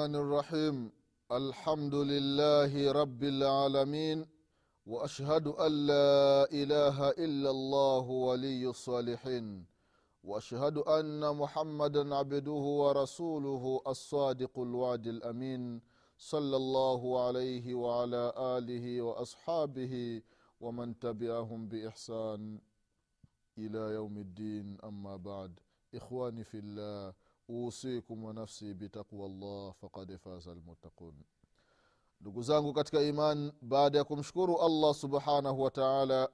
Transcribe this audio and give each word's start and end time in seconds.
الله 0.00 0.16
الرحمن 0.16 0.32
الرحيم. 0.32 0.76
الحمد 1.32 1.94
لله 1.94 2.72
رب 2.92 3.22
العالمين 3.22 4.26
وأشهد 4.86 5.46
أن 5.46 5.72
لا 5.86 6.48
إله 6.48 7.10
إلا 7.20 7.50
الله 7.50 8.04
ولي 8.08 8.64
الصالحين 8.66 9.66
وأشهد 10.24 10.76
أن 10.88 11.20
محمدا 11.36 12.14
عبده 12.14 12.64
ورسوله 12.82 13.80
الصادق 13.86 14.58
الوعد 14.58 15.06
الأمين 15.06 15.82
صلى 16.18 16.56
الله 16.56 17.26
عليه 17.26 17.74
وعلى 17.74 18.32
آله 18.56 19.02
وأصحابه 19.02 20.22
ومن 20.60 20.98
تبعهم 20.98 21.68
بإحسان 21.68 22.60
إلى 23.58 23.82
يوم 23.94 24.16
الدين. 24.16 24.80
أما 24.80 25.16
بعد 25.16 25.60
ikhwani 25.92 26.44
fillah 26.46 27.12
usikum 27.50 28.24
wa 28.24 28.32
nafsi 28.32 28.74
bitaqwa 28.74 29.28
llah 29.28 29.74
fakad 29.74 30.18
faza 30.18 30.54
lmuttaqun 30.54 31.14
ndugu 32.20 32.42
zangu 32.42 32.72
katika 32.72 33.02
iman 33.02 33.52
baada 33.62 33.98
ya 33.98 34.04
kumshukuru 34.04 34.60
allah 34.62 34.94
subhanahu 34.94 35.62
wa 35.62 35.70
taala 35.70 36.28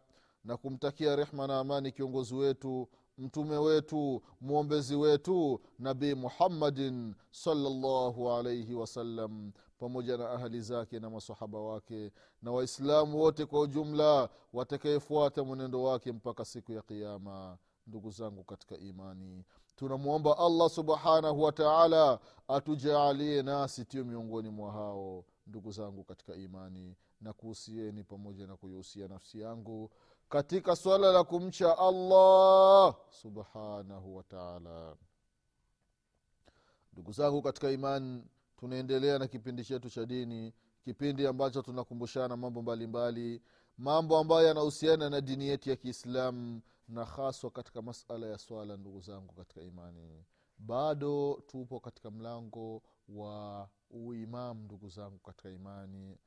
na 0.45 0.57
kumtakia 0.57 1.17
rehma 1.17 1.47
na 1.47 1.59
amani 1.59 1.93
kiongozi 1.93 2.35
wetu 2.35 2.89
mtume 3.19 3.57
wetu 3.57 4.23
mwombezi 4.41 4.97
wetu 4.97 5.61
nabii 5.79 6.15
muhammadin 6.15 7.15
salllahu 7.31 8.31
alaihi 8.33 8.75
wasallam 8.75 9.53
pamoja 9.79 10.17
na 10.17 10.31
ahali 10.31 10.61
zake 10.61 11.01
na 11.01 11.11
masahaba 11.11 11.61
wake 11.61 12.13
na 12.43 12.53
waislamu 12.53 13.19
wote 13.21 13.47
kwa 13.47 13.61
ujumla 13.61 14.29
watakayefuata 14.53 15.45
mwenendo 15.45 15.83
wake 15.83 16.13
mpaka 16.13 16.45
siku 16.45 16.73
ya 16.73 16.83
qiama 16.83 17.59
ndugu 17.87 18.11
zangu 18.11 18.45
katika 18.45 18.79
imani 18.79 19.45
tunamwomba 19.77 20.39
allah 20.39 20.71
subhanahu 20.71 21.43
wa 21.43 21.53
taala 21.53 22.19
atujaalie 22.49 23.43
nasi 23.43 23.85
tio 23.85 24.05
miongoni 24.05 24.49
mwa 24.49 24.73
hao 24.73 25.25
ndugu 25.47 25.73
zangu 25.73 26.05
katika 26.05 26.35
imani 26.35 26.97
na 27.21 27.33
kuhusieni 27.33 28.05
pamoja 28.05 28.47
na 28.47 28.57
kuihusia 28.57 29.09
nafsi 29.09 29.41
yangu 29.41 29.91
katika 30.29 30.77
swala 30.77 31.13
la 31.13 31.25
kumcha 31.25 31.79
allah 31.79 32.95
subhanahu 33.11 34.17
wa 34.17 34.25
ndugu 36.93 37.13
zangu 37.13 37.43
katika 37.43 37.71
imani 37.71 38.25
tunaendelea 38.57 39.19
na 39.19 39.27
kipindi 39.27 39.65
chetu 39.65 39.91
cha 39.91 40.07
dini 40.07 40.53
kipindi 40.85 41.27
ambacho 41.27 41.63
tunakumbushana 41.63 42.37
mambo 42.37 42.63
mbalimbali 42.63 43.21
mbali, 43.21 43.43
mambo 43.79 44.19
ambayo 44.19 44.47
yanahusiana 44.49 45.11
na 45.11 45.21
dini 45.21 45.49
yetu 45.49 45.71
ya 45.71 45.77
kiislamu 45.77 46.61
na 46.89 47.05
haswa 47.05 47.51
katika 47.51 47.83
masala 47.83 48.27
ya 48.27 48.39
swala 48.39 48.77
ndugu 48.77 49.01
zangu 49.01 49.35
katika 49.35 49.61
imani. 49.63 50.25
Bado 50.59 51.43
tupo 51.47 51.81
katika 51.81 52.11
mlango 52.11 52.83
wa 53.09 53.69
uimamu 53.91 54.65
ndugu 54.65 54.89
zangu 54.89 55.19
katika 55.19 55.51
imani. 55.51 56.19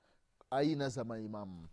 Aina 0.51 0.89
za 0.89 1.03
maimamu 1.03 1.67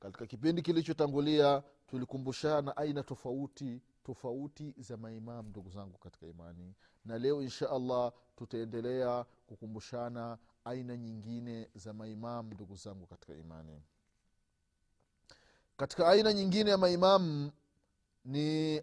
katika 0.00 0.26
kipindi 0.26 0.62
kilichotangulia 0.62 1.62
tulikumbushana 1.86 2.76
aina 2.76 3.02
tofauti 3.02 3.82
tofauti 4.04 4.74
za 4.78 4.96
maimamu 4.96 5.48
ndugu 5.48 5.70
zangu 5.70 5.98
katika 5.98 6.26
imani. 6.26 6.74
Na 7.04 7.18
leo 7.18 7.42
insha 7.42 7.70
allah 7.70 8.12
tutaendelea 8.36 9.24
kukumbushana 9.46 10.38
aina 10.64 10.96
nyingine 10.96 11.70
za 11.74 11.92
maimamu 11.92 12.54
ndugu 12.54 12.76
zangu 12.76 13.06
katika 13.06 13.34
imani. 13.34 13.82
Katika 15.76 16.08
aina 16.08 16.32
nyingine 16.32 16.70
ya 16.70 16.78
maimamu 16.78 17.50
ni 18.24 18.82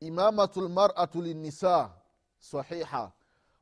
imamatu 0.00 0.60
lmaratu 0.60 1.22
linnisa 1.22 1.94
sahiha. 2.38 3.12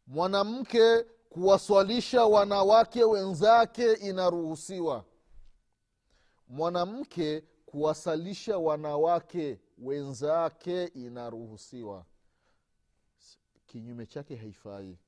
Mwanamke 0.06 1.02
kuwaswalisha 1.28 2.24
wanawake 2.24 3.04
wenzake 3.04 3.92
inaruhusiwa. 3.92 5.04
Mwanamke 6.48 7.40
kuwasalisha 7.66 8.58
wanawake 8.58 9.60
wenzake 9.78 10.84
inaruhusiwa. 10.84 12.04
Kinyume 13.66 14.06
chake 14.06 14.36
haifai. 14.36 14.98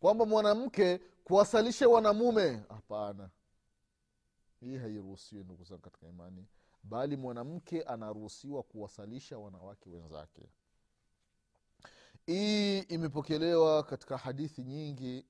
Kwamba 0.00 0.26
mwanamke 0.26 0.98
kuwasalisha 1.24 1.88
wanamume 1.88 2.62
hapana. 2.68 3.30
Hii 4.60 4.76
hairuhusiwi 4.76 5.44
ndugu 5.44 5.64
zangu 5.64 5.82
katika 5.82 6.06
imani 6.06 6.46
bali 6.88 7.16
mwanamke 7.16 7.82
anaruhusiwa 7.82 8.62
kuwasalisha 8.62 9.38
wanawake 9.38 9.90
wenzake. 9.90 10.48
Hii 12.26 12.78
imepokelewa 12.78 13.82
katika 13.82 14.16
hadithi 14.16 14.64
nyingi 14.64 15.26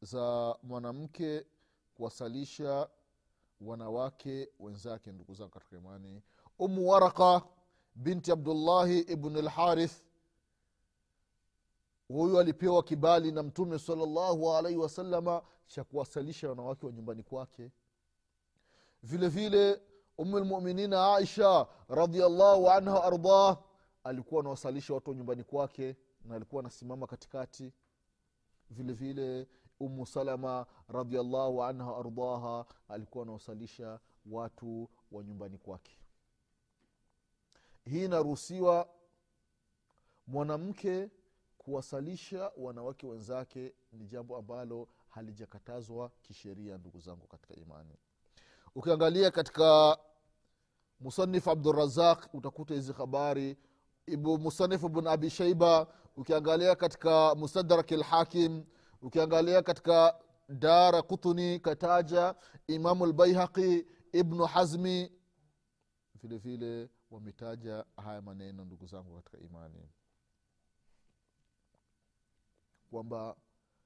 za 0.00 0.56
mwanamke 0.62 1.46
kuwasalisha 1.94 2.88
wanawake 3.60 4.48
wenzake 4.60 5.12
ndugu 5.12 5.34
zangu 5.34 5.50
katika 5.50 5.76
imani. 5.76 6.22
Umu 6.58 6.88
waraka 6.88 7.42
binti 7.94 8.32
abdullahi 8.32 8.98
ibn 8.98 9.36
lharith 9.36 10.02
huyu 12.08 12.38
alipewa 12.40 12.82
kibali 12.82 13.32
na 13.32 13.42
mtume 13.42 13.78
salallahu 13.78 14.52
alaihi 14.56 14.78
wasalama 14.78 15.42
cha 15.66 15.84
kuwasalisha 15.84 16.48
wanawake 16.48 16.86
wa 16.86 16.92
nyumbani 16.92 17.22
kwake 17.22 17.70
vile 19.02 19.28
vile 19.28 19.80
umulmuminina 20.18 21.14
aisha 21.16 21.66
radiallahu 21.88 22.70
anha 22.70 22.94
waardah 22.94 23.58
alikuwa 24.04 24.40
anawasalisha 24.40 24.94
watu 24.94 25.10
wa 25.10 25.16
nyumbani 25.16 25.44
kwake 25.44 25.96
na 26.24 26.34
alikuwa 26.34 26.60
anasimama 26.60 27.06
katikati. 27.06 27.72
Vile 28.70 28.92
vile 28.92 29.48
umu 29.80 30.06
salama 30.06 30.66
radiallahu 30.88 31.64
anha 31.64 31.92
waardaha 31.92 32.64
alikuwa 32.88 33.22
anawasalisha 33.24 34.00
watu 34.26 34.88
wa 35.12 35.24
nyumbani 35.24 35.58
kwake. 35.58 35.98
Hii 37.84 38.04
inaruhusiwa 38.04 38.88
mwanamke 40.26 41.10
kuwasalisha 41.58 42.52
wanawake 42.56 43.06
wenzake 43.06 43.74
ni 43.92 44.06
jambo 44.06 44.36
ambalo 44.36 44.88
halijakatazwa 45.08 46.10
kisheria 46.22 46.78
ndugu 46.78 47.00
zangu 47.00 47.26
katika 47.26 47.54
imani 47.54 47.96
ukiangalia 48.78 49.30
katika 49.30 49.98
musanif 51.00 51.48
abdurazaq 51.48 52.34
utakuta 52.34 52.74
hizi 52.74 52.92
habari. 52.92 53.56
Musanif 54.16 54.80
bn 54.88 55.06
abi 55.06 55.30
shaiba 55.30 55.86
ukiangalia 56.16 56.74
katika 56.76 57.34
mustadrak 57.34 57.90
lhakim 57.90 58.64
ukiangalia 59.02 59.62
katika 59.62 60.18
dara 60.48 61.02
kutuni 61.02 61.60
kataja 61.60 62.34
imamu 62.66 63.06
lbaihaqi 63.06 63.86
ibnu 64.12 64.44
hazmi 64.44 65.12
vile 66.22 66.38
vile 66.38 66.88
wametaja 67.10 67.84
haya 67.96 68.22
maneno 68.22 68.64
ndugu 68.64 68.86
zangu 68.86 69.16
katika 69.16 69.38
imani. 69.38 69.88
Kwamba 72.90 73.36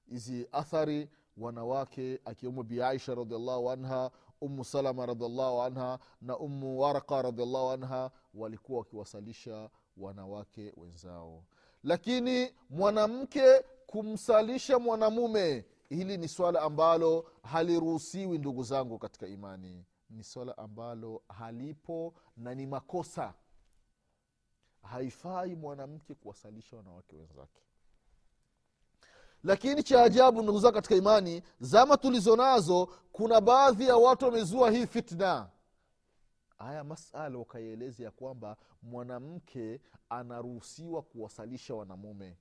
hizi 0.08 0.48
athari 0.52 1.08
wanawake 1.36 2.20
akiwemo 2.24 2.62
biaisha 2.62 3.14
radiallahu 3.14 3.70
anha 3.70 4.10
umu 4.40 4.64
salama 4.64 5.06
radiallahu 5.06 5.62
anha 5.62 5.98
na 6.20 6.38
umu 6.38 6.80
waraka 6.80 7.22
radiallahu 7.22 7.70
anha 7.70 8.10
walikuwa 8.34 8.78
wakiwasalisha 8.78 9.70
wanawake 9.96 10.72
wenzao. 10.76 11.44
Lakini 11.84 12.54
mwanamke 12.70 13.64
kumsalisha 13.86 14.78
mwanamume 14.78 15.64
hili 15.88 16.16
ni 16.18 16.28
swala 16.28 16.62
ambalo 16.62 17.30
haliruhusiwi 17.42 18.38
ndugu 18.38 18.62
zangu 18.62 18.98
katika 18.98 19.26
imani. 19.26 19.84
Ni 20.10 20.24
swala 20.24 20.58
ambalo 20.58 21.22
halipo 21.28 22.14
na 22.36 22.54
ni 22.54 22.66
makosa. 22.66 23.34
Haifai 24.82 25.54
mwanamke 25.54 26.14
kuwasalisha 26.14 26.76
wanawake 26.76 27.16
wenzake 27.16 27.62
lakini 29.44 29.82
cha 29.82 30.02
ajabu 30.02 30.42
ndugu 30.42 30.58
zao 30.58 30.72
katika 30.72 30.94
imani 30.94 31.42
zama 31.60 31.96
tulizo 31.96 32.36
nazo 32.36 32.88
kuna 33.12 33.40
baadhi 33.40 33.86
ya 33.86 33.96
watu 33.96 34.24
wamezua 34.24 34.70
hii 34.70 34.86
fitna. 34.86 35.48
Haya 36.58 36.84
masala 36.84 37.38
wakaieleza 37.38 38.04
ya 38.04 38.10
kwamba 38.10 38.56
mwanamke 38.82 39.80
anaruhusiwa 40.08 41.02
kuwasalisha 41.02 41.74
wanamume. 41.74 42.36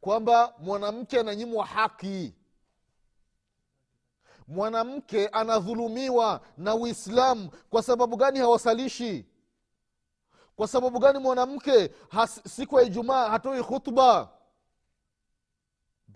Kwamba 0.00 0.54
mwanamke 0.58 1.20
ananyimwa 1.20 1.66
haki. 1.66 2.34
Mwanamke 4.48 5.28
anadhulumiwa 5.28 6.40
na 6.56 6.74
uislamu. 6.74 7.50
Kwa 7.70 7.82
sababu 7.82 8.16
gani 8.16 8.38
hawasalishi? 8.38 9.26
Kwa 10.56 10.68
sababu 10.68 10.98
gani 10.98 11.18
mwanamke 11.18 11.90
siku 12.48 12.76
ya 12.78 12.82
ijumaa 12.82 13.28
hatoi 13.28 13.62
khutba 13.64 14.35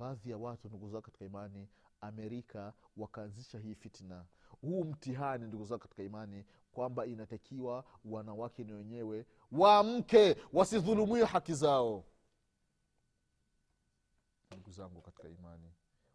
baadhi 0.00 0.30
ya 0.30 0.38
watu 0.38 0.68
ndugu 0.68 0.88
zao 0.88 1.00
katika 1.02 1.24
imani 1.24 1.68
amerika 2.00 2.72
wakaanzisha 2.96 3.58
hii 3.58 3.74
fitna. 3.74 4.24
Huu 4.60 4.84
mtihani 4.84 5.46
ndugu 5.46 5.64
zao 5.64 5.78
katika 5.78 6.02
imani 6.02 6.44
kwamba 6.72 7.06
inatakiwa 7.06 7.84
wanawake 8.04 8.64
ni 8.64 8.72
wenyewe 8.72 9.26
waamke 9.52 10.36
wasidhulumiwe 10.52 11.24
haki 11.24 11.54
zao. 11.54 12.04
Ndugu 14.50 14.70
zangu 14.70 15.00
katika 15.00 15.28
imani 15.28 15.72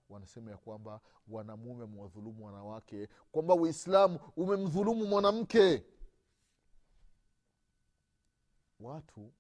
wanasema 0.10 0.52
ya 0.52 0.58
kwamba 0.58 1.02
wanamume 1.28 1.82
wamewadhulumu 1.82 2.46
wanawake 2.46 3.08
kwamba 3.32 3.54
uislamu 3.54 4.20
umemdhulumu 4.36 5.06
mwanamke. 5.06 5.84
Watu 8.80 9.34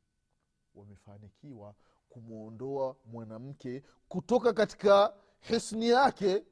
wamefanikiwa 0.75 1.75
kumwondoa 2.09 2.95
mwanamke 3.05 3.83
kutoka 4.09 4.53
katika 4.53 5.13
hisni 5.39 5.89
yake 5.89 6.43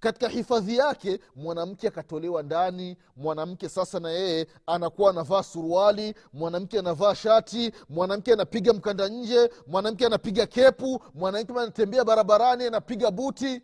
katika 0.00 0.28
hifadhi 0.28 0.76
yake. 0.76 1.20
Mwanamke 1.36 1.88
akatolewa 1.88 2.42
ndani 2.42 2.96
mwanamke 3.16 3.68
sasa 3.68 4.00
na 4.00 4.10
yeye 4.10 4.46
anakuwa 4.66 5.10
anavaa 5.10 5.42
suruali 5.42 6.14
mwanamke 6.32 6.78
anavaa 6.78 7.14
shati 7.14 7.72
mwanamke 7.88 8.32
anapiga 8.32 8.72
mkanda 8.72 9.08
nje 9.08 9.50
mwanamke 9.66 10.06
anapiga 10.06 10.46
kepu 10.46 11.02
mwanamke 11.14 11.52
anatembea 11.52 12.04
barabarani 12.04 12.64
anapiga 12.64 13.10
buti. 13.10 13.62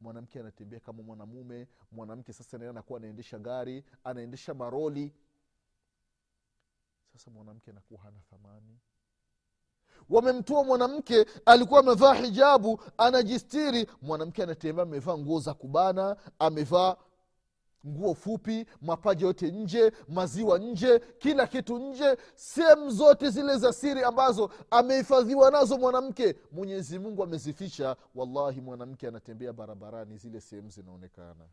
Mwanamke 0.00 0.40
anatembea 0.40 0.80
kama 0.80 1.02
mwanamume 1.02 1.68
mwanamke 1.92 2.32
sasa 2.32 2.58
naye 2.58 2.70
anakuwa 2.70 2.98
anaendesha 2.98 3.38
gari 3.38 3.84
anaendesha 4.04 4.54
maroli. 4.54 5.12
Sasa 7.12 7.30
mwanamke 7.30 7.70
anakuwa 7.70 8.00
hana 8.00 8.20
thamani 8.30 8.78
wamemtoa 10.10 10.64
mwanamke 10.64 11.26
alikuwa 11.46 11.80
amevaa 11.80 12.14
hijabu 12.14 12.80
anajistiri. 12.98 13.86
Mwanamke 14.02 14.42
anatembea 14.42 14.82
amevaa 14.82 15.18
nguo 15.18 15.40
za 15.40 15.54
kubana 15.54 16.16
amevaa 16.38 16.96
nguo 17.86 18.14
fupi 18.14 18.66
mapaja 18.82 19.26
yote 19.26 19.50
nje 19.50 19.92
maziwa 20.08 20.58
nje 20.58 20.98
kila 20.98 21.46
kitu 21.46 21.78
nje 21.78 22.16
sehemu 22.34 22.90
zote 22.90 23.30
zile 23.30 23.56
za 23.58 23.72
siri 23.72 24.02
ambazo 24.02 24.50
amehifadhiwa 24.70 25.50
nazo 25.50 25.78
mwanamke. 25.78 26.36
Mwenyezi 26.52 26.98
mungu 26.98 27.22
amezificha 27.22 27.96
wallahi 28.14 28.60
mwanamke 28.60 29.08
anatembea 29.08 29.52
barabarani 29.52 30.16
zile 30.16 30.40
sehemu 30.40 30.70
zinaonekana. 30.70 31.44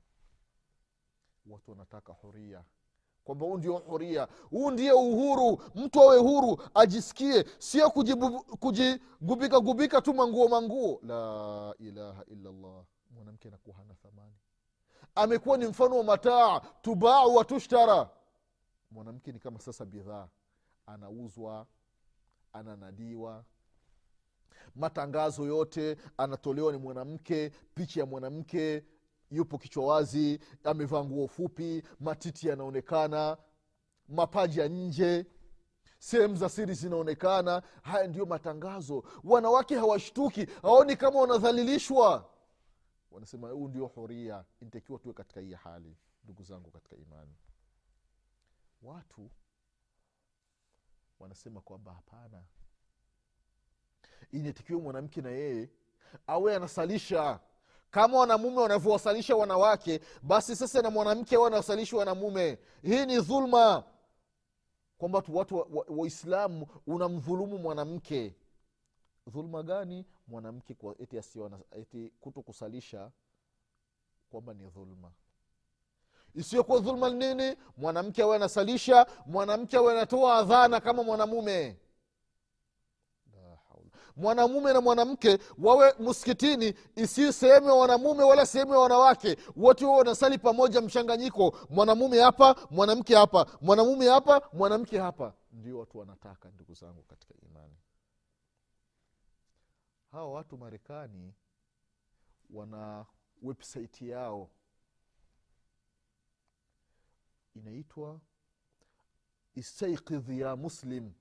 Watu 1.48 1.72
wanataka 1.72 2.14
huria 2.14 2.64
kwamba 3.24 3.46
huu 3.46 3.58
ndio 3.58 3.78
huria. 3.78 4.28
Huu 4.50 4.72
ndio 4.72 5.00
uhuru. 5.00 5.62
Mtu 5.76 6.02
awe 6.02 6.18
huru 6.18 6.62
ajisikie. 6.74 7.46
Sio 7.58 7.90
kujigubika 8.60 9.60
gubika 9.60 10.02
tu 10.02 10.14
manguo 10.14 10.48
manguo. 10.48 11.00
La 11.04 11.76
ilaha 11.80 12.26
illallah. 12.26 12.84
Mwanamke 13.12 13.48
anakuwa 13.48 13.76
hana 13.76 13.94
thamani. 13.94 14.34
Amekuwa 15.16 15.58
ni 15.58 15.66
mfano 15.66 15.98
wa 15.98 16.04
mataa. 16.04 16.60
Tubau 16.82 17.36
wa 17.36 17.46
tushtara. 17.46 18.10
Mwanamke 18.92 19.32
ni 19.32 19.40
kama 19.40 19.60
sasa 19.60 19.86
bidhaa. 19.86 20.28
Anauzwa 20.86 21.68
ananadiwa. 22.54 23.44
Matangazo 24.76 25.46
yote 25.46 25.98
anatolewa 26.18 26.72
ni 26.72 26.78
mwanamke 26.78 27.52
picha 27.76 28.00
ya 28.00 28.06
mwanamke 28.06 28.84
yupo 29.32 29.58
kichwa 29.58 29.86
wazi 29.86 30.40
amevaa 30.64 31.04
nguo 31.04 31.28
fupi 31.28 31.84
matiti 32.00 32.48
yanaonekana 32.48 33.38
mapaji 34.08 34.60
ya 34.60 34.68
nje 34.68 35.26
sehemu 36.00 36.36
za 36.36 36.50
siri 36.50 36.74
zinaonekana. 36.74 37.64
Haya 37.82 38.08
ndiyo 38.08 38.26
matangazo. 38.26 39.04
Wanawake 39.24 39.76
hawashtuki 39.76 40.46
haoni 40.62 40.96
kama 40.96 41.20
wanadhalilishwa. 41.20 42.30
Wanasema 43.12 43.50
huu 43.50 43.68
ndio 43.68 43.86
huria 43.86 44.46
inatakiwa 44.62 45.00
tuwe 45.00 45.14
katika 45.14 45.42
hii 45.42 45.54
hali 45.54 45.98
ndugu 46.24 46.44
zangu 46.44 46.72
katika 46.72 46.96
imani. 46.96 47.36
Watu 48.82 49.32
wanasema 51.20 51.62
kwamba 51.62 51.94
hapana. 51.94 52.44
Inatakiwa 54.32 54.82
mwanamke 54.82 55.22
na 55.22 55.30
yeye 55.30 55.70
awe 56.28 56.56
anasalisha 56.56 57.40
kama 57.92 58.18
wanamume 58.20 58.58
wanavyowasalisha 58.62 59.36
wanawake 59.36 60.00
basi 60.22 60.56
sasa 60.56 60.82
na 60.82 60.90
mwanamke 60.90 61.36
awe 61.36 61.48
anawasalishi 61.48 61.96
wanamume 61.96 62.58
hii 62.84 63.06
ni 63.06 63.22
dhulma. 63.22 63.84
Kwamba 64.98 65.22
tu 65.22 65.36
watu 65.36 65.68
waislamu 65.88 66.62
wa, 66.62 66.74
wa 66.76 66.96
unamdhulumu 66.96 67.58
mwanamke. 67.58 68.36
Dhulma 69.28 69.64
gani? 69.64 70.06
Mwanamke 70.28 70.76
eti, 71.00 71.18
eti 71.72 72.14
kuto 72.20 72.42
kusalisha 72.42 73.12
kwamba 74.30 74.54
ni 74.54 74.68
dhulma. 74.70 75.12
Isiyokuwa 76.36 76.80
dhulma 76.80 77.10
nini? 77.10 77.58
Mwanamke 77.78 78.24
awe 78.24 78.36
anasalisha 78.36 79.06
mwanamke 79.26 79.78
awe 79.78 79.92
anatoa 79.94 80.36
adhana 80.36 80.80
kama 80.80 81.04
mwanamume 81.04 81.78
mwanamume 84.16 84.74
na 84.74 84.82
mwanamke 84.82 85.40
wawe 85.58 85.94
msikitini 86.00 86.74
isiyo 86.96 87.32
sehemu 87.32 87.68
ya 87.68 87.74
wanamume 87.74 88.24
wala 88.24 88.46
sehemu 88.46 88.74
ya 88.74 88.80
wanawake. 88.80 89.38
Wote 89.56 89.86
wao 89.86 89.98
wanasali 89.98 90.38
pamoja 90.38 90.82
mchanganyiko. 90.82 91.58
Mwanamume 91.70 92.20
hapa 92.22 92.56
mwanamke 92.70 93.16
hapa. 93.16 93.46
Mwanamume 93.62 94.08
hapa 94.10 94.42
mwanamke 94.54 95.00
hapa. 95.00 95.34
Ndio 95.52 95.80
watu 95.80 95.98
wanataka 96.00 96.50
ndugu 96.50 96.74
zangu 96.74 97.02
katika 97.04 97.34
imani. 97.46 97.76
Hawa 100.12 100.32
watu 100.32 100.58
marekani 100.58 101.34
wana 102.50 103.06
websaiti 103.42 104.10
yao. 104.10 104.50
Inaitwa 107.56 108.20
istaikidhi 109.56 110.40
ya 110.40 110.56
muslim 110.56 111.12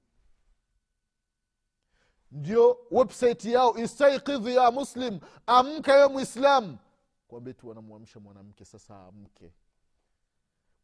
ndio 2.30 2.78
website 2.90 3.44
yao 3.44 3.78
istaikidhi 3.78 4.54
ya 4.54 4.70
muslim. 4.70 5.20
Amka 5.46 5.92
we 5.92 6.08
mwislam 6.08 6.78
kwamba 7.28 7.52
tu 7.52 7.68
wanamwamsha 7.68 8.20
mwanamke 8.20 8.64
sasa 8.64 9.00
amke. 9.06 9.52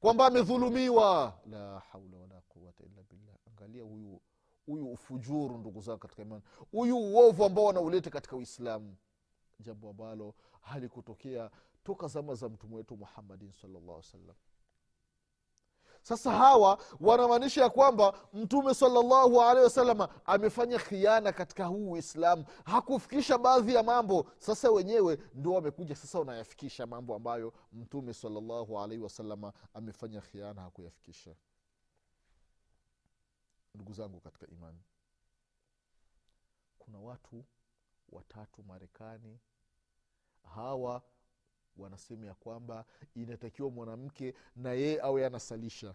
Kwamba 0.01 0.27
amedhulumiwa. 0.27 1.39
La 1.51 1.79
haula 1.79 2.17
wala 2.17 2.41
quwata 2.49 2.85
illa 2.85 3.03
billah. 3.11 3.37
Angalia 3.49 3.83
huyu 3.83 4.21
huyu 4.67 4.93
ufujuru 4.93 5.59
ndugu 5.59 5.81
zao 5.81 5.99
katika 5.99 6.23
imani. 6.23 6.43
Huyu 6.71 6.99
uovu 6.99 7.45
ambao 7.45 7.65
wanauleta 7.65 8.11
katika 8.11 8.37
uislamu. 8.37 8.97
Jambo 9.61 9.91
ambalo 9.91 10.35
halikutokea 10.61 11.51
toka 11.85 12.07
zama 12.09 12.35
za 12.35 12.49
mtume 12.49 12.77
wetu 12.77 12.97
muhammadin 12.97 13.53
salllah 13.53 14.03
salam 14.03 14.37
sasa 16.07 16.31
hawa 16.33 16.79
wanamaanisha 17.01 17.63
ya 17.63 17.71
kwamba 17.71 18.15
mtume 18.33 18.75
salllahu 18.75 19.43
alehi 19.43 19.65
wasalama 19.65 20.09
amefanya 20.25 20.79
khiana 20.79 21.33
katika 21.33 21.65
huu 21.67 21.91
uislamu. 21.91 22.45
Hakufikisha 22.65 23.39
baadhi 23.39 23.75
ya 23.75 23.83
mambo. 23.83 24.31
Sasa 24.39 24.71
wenyewe 24.71 25.19
ndio 25.35 25.53
wamekuja 25.53 25.97
sasa 25.97 26.19
wanayafikisha 26.19 26.87
mambo 26.87 27.15
ambayo 27.15 27.53
mtume 27.73 28.15
salllahu 28.15 28.81
alaihi 28.81 29.03
wasalama 29.03 29.53
amefanya 29.75 30.21
khiana 30.21 30.63
hakuyafikisha. 30.63 31.35
Ndugu 33.75 33.93
zangu 33.93 34.21
katika 34.21 34.47
imani 34.47 34.81
kuna 36.79 36.99
watu 36.99 37.45
watatu 38.09 38.63
marekani 38.63 39.39
hawa 40.55 41.03
wanasema 41.79 42.27
ya 42.27 42.35
kwamba 42.35 42.85
inatakiwa 43.15 43.71
mwanamke 43.71 44.35
na 44.57 44.73
yeye 44.73 45.01
awe 45.03 45.27
anasalisha. 45.27 45.95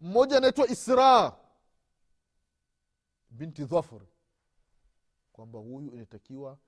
Mmoja 0.00 0.36
anaitwa 0.36 0.68
isra 0.68 1.36
binti 3.30 3.64
dhafr 3.64 4.00
kwamba 5.32 5.58
huyu 5.58 5.90
inatakiwa 5.94 6.58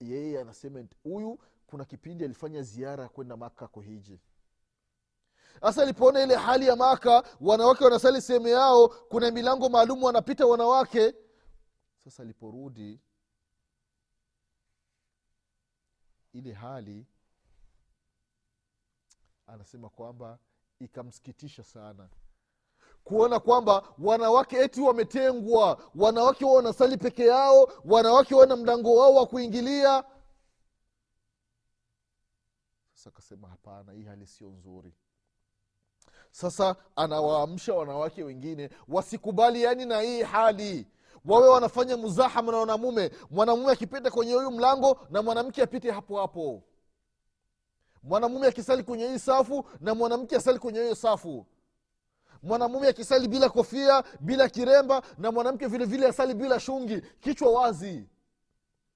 yeye 0.00 0.40
anasema 0.40 0.84
huyu 1.02 1.38
kuna 1.66 1.84
kipindi 1.84 2.24
alifanya 2.24 2.62
ziara 2.62 3.02
ya 3.02 3.08
kwenda 3.08 3.36
maka 3.36 3.68
kuhiji. 3.68 4.20
Sasa 5.60 5.82
alipoona 5.82 6.22
ile 6.22 6.36
hali 6.36 6.66
ya 6.66 6.76
maka 6.76 7.24
wanawake 7.40 7.84
wanasali 7.84 8.22
sehemu 8.22 8.48
yao 8.48 8.88
kuna 8.88 9.30
milango 9.30 9.68
maalum 9.68 10.02
wanapita 10.02 10.46
wanawake. 10.46 11.14
Sasa 12.04 12.22
aliporudi 12.22 13.00
ile 16.32 16.52
hali 16.52 17.06
anasema 19.46 19.88
kwamba 19.88 20.38
ikamsikitisha 20.78 21.64
sana. 21.64 22.08
Kuona 23.04 23.40
kwamba 23.40 23.94
wanawake 23.98 24.56
eti 24.56 24.80
wametengwa 24.80 25.90
wanawake 25.94 26.44
wao 26.44 26.54
wanasali 26.54 26.96
peke 26.96 27.26
yao 27.26 27.72
wanawake 27.84 28.34
wana 28.34 28.56
mlango 28.56 28.96
wao 28.96 29.14
wa 29.14 29.26
kuingilia. 29.26 30.04
Sasa 32.94 33.10
akasema 33.10 33.48
hapana 33.48 33.92
hii 33.92 34.04
hali 34.04 34.26
sio 34.26 34.48
nzuri. 34.48 34.94
Sasa 36.30 36.76
anawaamsha 36.96 37.74
wanawake 37.74 38.22
wengine 38.24 38.70
wasikubali 38.88 39.62
yani 39.62 39.84
na 39.86 40.00
hii 40.00 40.22
hali 40.22 40.86
wawe 41.24 41.48
wanafanya 41.48 41.96
muzahama 41.96 42.52
na 42.52 42.58
wanamume 42.58 43.10
mwanamume 43.30 43.72
akipita 43.72 44.10
kwenye 44.10 44.32
huyu 44.34 44.50
mlango 44.50 45.06
na 45.10 45.22
mwanamke 45.22 45.62
apite 45.62 45.90
hapo 45.90 46.20
hapo. 46.20 46.62
Mwanamume 48.02 48.46
akisali 48.46 48.82
kwenye 48.82 49.08
hii 49.08 49.18
safu 49.18 49.64
na 49.80 49.94
mwanamke 49.94 50.36
asali 50.36 50.58
kwenye 50.58 50.80
hiyo 50.80 50.94
safu. 50.94 51.46
Mwanamume 52.42 52.88
akisali 52.88 53.28
bila 53.28 53.48
kofia 53.48 54.04
bila 54.20 54.48
kiremba 54.48 55.02
na 55.18 55.32
mwanamke 55.32 55.66
vile 55.66 56.06
asali 56.08 56.34
bila 56.34 56.60
shungi. 56.60 57.00
Kichwa 57.00 57.52
wazi. 57.52 58.08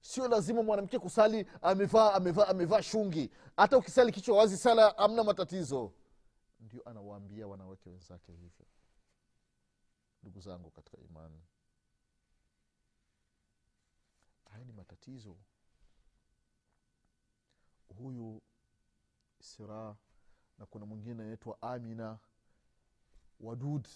Sio 0.01 0.27
lazima 0.27 0.63
mwanamke 0.63 0.99
kusali 0.99 1.45
amevaa 1.61 2.13
amevaa 2.13 2.47
amevaa 2.47 2.81
shungi. 2.81 3.31
Hata 3.57 3.77
ukisali 3.77 4.11
kichwa 4.11 4.37
wazi 4.37 4.57
sala 4.57 4.97
amna 4.97 5.23
matatizo. 5.23 5.91
Ndio 6.59 6.81
anawaambia 6.89 7.47
wanawake 7.47 7.89
wenzake 7.89 8.31
hivyo. 8.31 8.65
Ndugu 10.23 10.39
zangu 10.39 10.69
katika 10.71 10.97
imani 10.97 11.41
haya 14.55 14.65
ni 14.65 14.73
matatizo. 14.73 15.37
Huyu 17.97 18.41
sira 19.41 19.95
na 20.57 20.65
kuna 20.65 20.85
mwingine 20.85 21.23
anaitwa 21.23 21.61
amina 21.61 22.19
wadud 23.39 23.87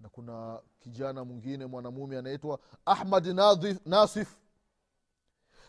na 0.00 0.08
kuna 0.08 0.62
kijana 0.80 1.24
mwingine 1.24 1.66
mwanamume 1.66 2.18
anaitwa 2.18 2.60
ahmad 2.84 3.26
Nadhif- 3.26 3.80
nasif. 3.88 4.36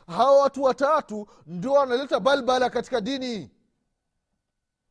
Hawa 0.07 0.41
watu 0.41 0.63
watatu 0.63 1.27
ndio 1.45 1.71
wanaleta 1.73 2.19
balbala 2.19 2.69
katika 2.69 3.01
dini. 3.01 3.51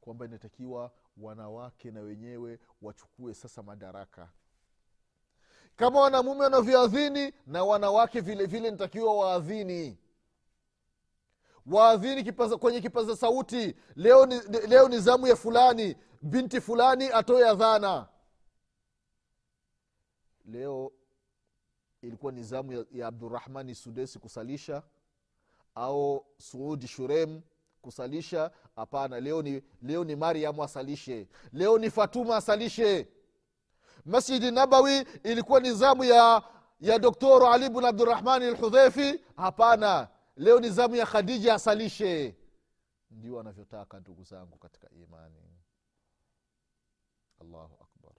Kwamba 0.00 0.24
inatakiwa 0.24 0.92
wanawake 1.16 1.90
na 1.90 2.00
wenyewe 2.00 2.58
wachukue 2.82 3.34
sasa 3.34 3.62
madaraka 3.62 4.32
kama 5.80 6.00
wanamume 6.00 6.40
wanavyoadhini 6.44 7.32
na 7.46 7.64
wanawake 7.64 8.20
vile 8.20 8.46
vile 8.46 8.70
nitakiwa 8.70 9.14
waadhini. 9.16 9.98
Waadhini 11.66 12.24
kipaza, 12.24 12.56
kwenye 12.56 12.80
kipaza 12.80 13.16
sauti. 13.16 13.76
Leo 13.96 14.26
ni, 14.26 14.40
leo 14.68 14.88
ni 14.88 14.98
zamu 14.98 15.26
ya 15.26 15.36
fulani 15.36 15.96
binti 16.22 16.60
fulani 16.60 17.08
atoe 17.12 17.48
adhana. 17.48 18.06
Leo 20.44 20.92
ilikuwa 22.02 22.32
ni 22.32 22.42
zamu 22.42 22.72
ya, 22.72 22.84
ya 22.92 23.06
abdurahmani 23.06 23.74
sudesi 23.74 24.18
kusalisha 24.18 24.82
au 25.74 26.26
suudi 26.38 26.86
shurem 26.88 27.40
kusalisha. 27.82 28.50
Hapana 28.76 29.20
leo 29.20 29.42
ni 29.42 29.62
leo 29.82 30.04
ni 30.04 30.16
mariamu 30.16 30.62
asalishe. 30.64 31.28
Leo 31.52 31.78
ni 31.78 31.90
fatuma 31.90 32.36
asalishe 32.36 33.08
masjidi 34.04 34.50
nabawi 34.50 35.00
ilikuwa 35.22 35.60
ni 35.60 35.72
zamu 35.72 36.04
ya 36.04 36.42
ya 36.80 36.98
doktor 36.98 37.46
ali 37.54 37.68
bn 37.68 37.84
abdurahmani 37.84 38.50
lhudhefi 38.50 39.20
hapana 39.36 40.08
leo 40.36 40.60
ni 40.60 40.70
zamu 40.70 40.96
ya 40.96 41.06
khadija 41.06 41.54
asalishe 41.54 42.36
ndio 43.10 43.34
wanavyotaka 43.36 44.00
ndugu 44.00 44.24
zangu 44.24 44.56
katika 44.58 44.90
imani. 44.90 45.58
Allahu 47.40 47.74
akbar. 47.84 48.12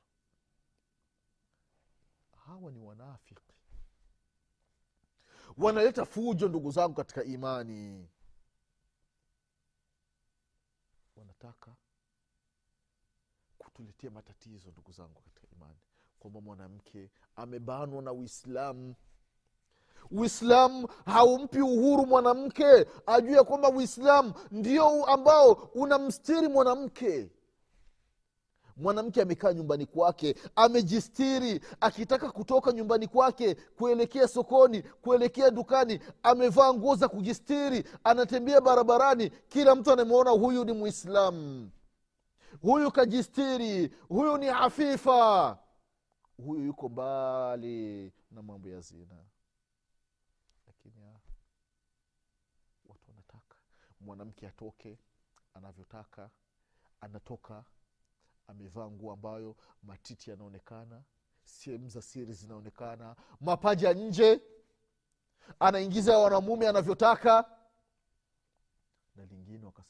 Hawa 2.46 2.72
ni 2.72 2.80
wanafiki 2.80 3.42
wanaleta 5.58 6.06
fujo 6.06 6.48
ndugu 6.48 6.72
zangu 6.72 6.94
katika 6.96 7.24
imani. 7.24 8.10
Wanataka 11.16 11.76
kutuletea 13.82 14.12
matatizo 14.12 14.72
ndugu 14.72 14.92
zangu 14.92 15.22
katika 15.22 15.48
imani 15.56 15.76
kwamba 16.20 16.42
mwanamke 16.42 17.10
amebanwa 17.36 18.02
na 18.02 18.14
uislamu. 18.14 18.96
Uislamu 20.12 20.88
haumpi 21.06 21.62
uhuru 21.62 22.06
mwanamke 22.06 22.86
ajuu 23.06 23.32
ya 23.32 23.44
kwamba 23.44 23.70
uislamu 23.70 24.34
ndio 24.52 25.06
ambao 25.06 25.52
unamstiri 25.54 26.48
mwanamke. 26.48 27.30
Mwanamke 28.78 29.22
amekaa 29.22 29.54
nyumbani 29.54 29.86
kwake 29.86 30.36
amejistiri 30.56 31.62
akitaka 31.82 32.32
kutoka 32.32 32.72
nyumbani 32.72 33.08
kwake 33.08 33.56
kuelekea 33.56 34.28
sokoni 34.28 34.82
kuelekea 34.82 35.52
dukani 35.52 36.00
amevaa 36.24 36.74
nguo 36.74 36.96
za 36.96 37.08
kujistiri 37.08 37.84
anatembea 38.04 38.62
barabarani 38.62 39.30
kila 39.30 39.76
mtu 39.76 39.92
anamwona 39.92 40.32
huyu 40.32 40.66
ni 40.66 40.72
mwislamu 40.74 41.72
huyu 42.62 42.91
kajistiri 42.91 43.88
huyu 44.10 44.38
ni 44.38 44.46
hafifa. 44.48 45.58
Huyu 46.38 46.65
yuko 46.65 46.89
mbali 46.89 48.13
na 48.31 48.41
mambo 48.41 48.70
ya 48.70 48.81
zina. 48.81 49.15
Lakini 50.67 50.93
ah, 51.03 51.20
watu 52.86 53.10
wanataka. 53.10 53.55
Mwanamke 54.00 54.48
atoke 54.48 54.98
anavyotaka 55.53 56.29
anatoka 57.01 57.63
amevaa 58.48 58.88
nguo 58.89 59.13
ambayo 59.13 59.55
matiti 59.84 60.29
yanaonekana 60.29 61.03
sehemu 61.43 61.89
za 61.89 62.01
siri 62.01 62.34
zinaonekana 62.34 63.15
mapaja 63.41 63.93
nje 63.93 64.41
anaingiza 65.60 66.17
wanamume 66.17 66.67
anavyotaka. 66.67 67.36
na 67.41 67.61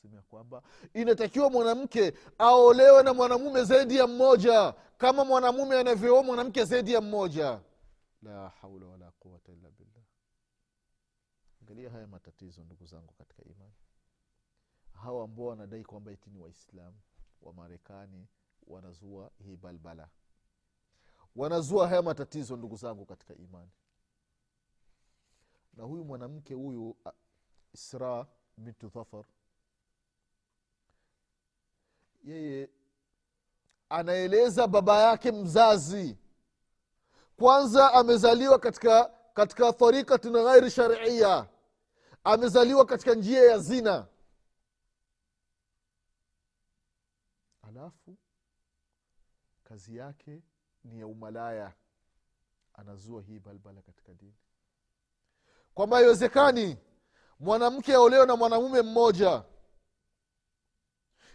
wakasema 0.01 0.15
ya 0.17 0.22
kwamba 0.24 0.63
inatakiwa 0.93 1.50
mwanamke 1.50 2.13
aolewe 2.38 3.03
na 3.03 3.13
mwanamume 3.13 3.63
zaidi 3.63 3.96
ya 3.98 4.08
mmoja 4.08 4.74
kama 4.98 5.25
mwanamume 5.25 5.79
anavyooa 5.79 6.24
mwanamke 6.24 6.65
zaidi 6.65 6.93
ya 6.93 7.01
mmoja. 7.01 7.62
La 8.22 8.50
haula 8.50 8.86
wala 8.86 9.12
quwata 9.12 9.51
illa 9.51 9.70
billah. 9.72 10.03
Angalia 11.62 11.89
haya 11.89 12.08
matatizo 12.08 12.63
ndugu 12.63 12.86
zangu 12.86 13.13
katika 13.13 13.43
imani. 13.43 13.74
Hawa 14.93 15.24
ambao 15.24 15.46
wanadai 15.46 15.84
kwamba 15.84 16.12
iti 16.12 16.29
ni 16.29 16.39
waislamu 16.39 16.98
wa 17.41 17.53
marekani 17.53 18.27
wanazua 18.67 19.31
hii 19.43 19.55
balbala. 19.55 20.10
Wanazua 21.36 21.88
haya 21.88 22.01
matatizo 22.01 22.55
ndugu 22.58 22.75
zangu 22.75 23.05
katika 23.05 23.36
imani. 23.36 23.72
Na 25.74 25.84
huyu 25.84 26.05
mwanamke 26.05 26.53
huyu 26.53 26.96
isra 27.74 28.27
bintu 28.58 28.88
dhafar 28.89 29.25
yeye 32.24 32.70
anaeleza 33.90 34.68
baba 34.68 34.98
yake 35.04 35.32
mzazi. 35.32 36.18
Kwanza 37.40 37.94
amezaliwa 37.94 38.60
katika 38.60 39.12
katika 39.34 39.74
tarikatin 39.74 40.32
ghairi 40.34 40.72
sharia 40.72 41.48
amezaliwa 42.24 42.86
katika 42.86 43.13
njia 43.16 43.44
ya 43.44 43.58
zina. 43.58 44.08
Alafu 47.62 48.18
kazi 49.63 49.96
yake 49.98 50.42
ni 50.84 51.00
ya 51.00 51.08
umalaya. 51.08 51.74
Anazua 52.74 53.22
hii 53.22 53.40
balbala 53.40 53.82
katika 53.82 54.13
dini. 54.13 54.36
Kwamba 55.74 55.98
haiwezekani 55.98 56.78
mwanamke 57.40 57.94
aolewe 57.94 58.25
na 58.25 58.36
mwanamume 58.36 58.82
mmoja 58.82 59.44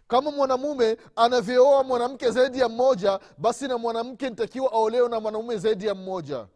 kama 0.08 0.30
mwanamume 0.30 0.96
anavyooa 1.16 1.82
mwanamke 1.84 2.30
zaidi 2.30 2.58
ya 2.60 2.68
mmoja 2.68 3.20
basi 3.38 3.68
na 3.68 3.78
mwanamke 3.78 4.30
nitakiwa 4.30 4.72
aolewe 4.72 5.08
na 5.08 5.20
mwanamume 5.20 5.56
zaidi 5.58 5.86
ya 5.86 5.94
mmoja. 5.94 6.46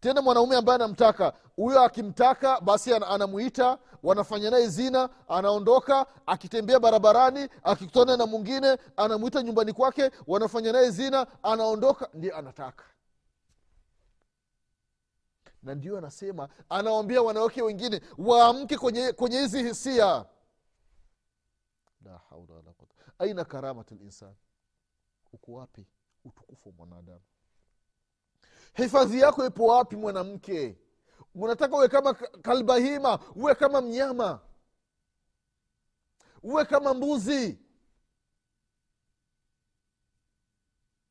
Tena 0.00 0.22
mwanaume 0.22 0.56
ambaye 0.56 0.74
anamtaka 0.74 1.32
huyo 1.56 1.82
akimtaka 1.82 2.60
basi 2.60 2.94
anamwita 2.94 3.78
wanafanya 4.02 4.50
naye 4.50 4.66
zina 4.68 5.08
anaondoka 5.28 6.06
akitembea 6.26 6.80
barabarani 6.80 7.48
akikutana 7.62 8.16
na 8.16 8.26
mwingine 8.26 8.76
anamwita 8.96 9.42
nyumbani 9.42 9.72
kwake 9.72 10.10
wanafanya 10.26 10.72
naye 10.72 10.90
zina 10.90 11.26
anaondoka 11.42 12.08
ndio 12.14 12.36
anataka. 12.36 12.84
Na 15.62 15.74
ndio 15.74 15.98
anasema 15.98 16.48
anawambia 16.68 17.22
wanawake 17.22 17.62
wengine 17.62 18.00
waamke 18.18 18.78
kwenye 18.78 19.12
kwenye 19.12 19.38
hizi 19.40 19.62
hisia 19.62 20.24
la 22.06 22.18
haula 22.18 22.54
wala 22.54 22.72
quwata 22.72 22.94
aina 23.18 23.44
karamati 23.44 23.94
linsan 23.94 24.34
uko 25.32 25.52
wapi? 25.52 25.86
Utukufu 26.24 26.68
wa 26.68 26.74
mwanadamu. 26.74 27.20
Hifadhi 28.74 29.20
yako 29.20 29.46
ipo 29.46 29.66
wapi 29.66 29.96
mwanamke? 29.96 30.78
Unataka 31.34 31.76
uwe 31.76 31.88
kama 31.88 32.14
kalbahima? 32.14 33.18
Uwe 33.34 33.54
kama 33.54 33.80
mnyama? 33.80 34.40
Uwe 36.42 36.64
kama 36.64 36.94
mbuzi? 36.94 37.58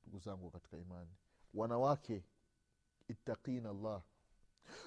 Ndugu 0.02 0.20
zangu 0.20 0.50
katika 0.52 0.78
imani 0.78 1.12
wanawake 1.54 2.24
ittaqina 3.08 3.74
llah 3.74 4.02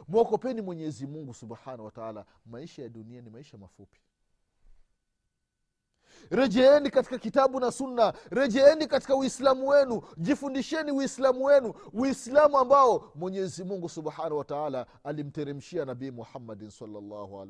mwokopeni 0.09 0.61
mwenyezi 0.63 1.07
mungu 1.07 1.35
subhanahu 1.35 1.85
wataala 1.85 2.27
maisha 2.47 2.83
ya 2.83 2.89
dunia 2.89 3.21
ni 3.21 3.31
maisha 3.31 3.59
mafupi 3.59 4.01
rejeeni 6.31 6.91
katika 6.91 7.19
kitabu 7.19 7.61
na 7.61 7.73
sunna. 7.73 8.13
Rejeeni 8.31 8.87
katika 8.87 9.17
uislamu 9.17 9.69
wenu. 9.69 10.03
Jifundisheni 10.17 10.93
uislamu 10.93 11.45
wenu. 11.45 11.75
Uislamu 11.93 12.59
ambao 12.59 13.13
mwenyezi 13.15 13.65
mungu 13.65 13.89
subhanahu 13.89 14.39
wataala 14.39 14.87
alimteremshia 15.05 15.85
nabii 15.85 16.11
muhammadin 16.11 16.71
salllahu 16.71 17.47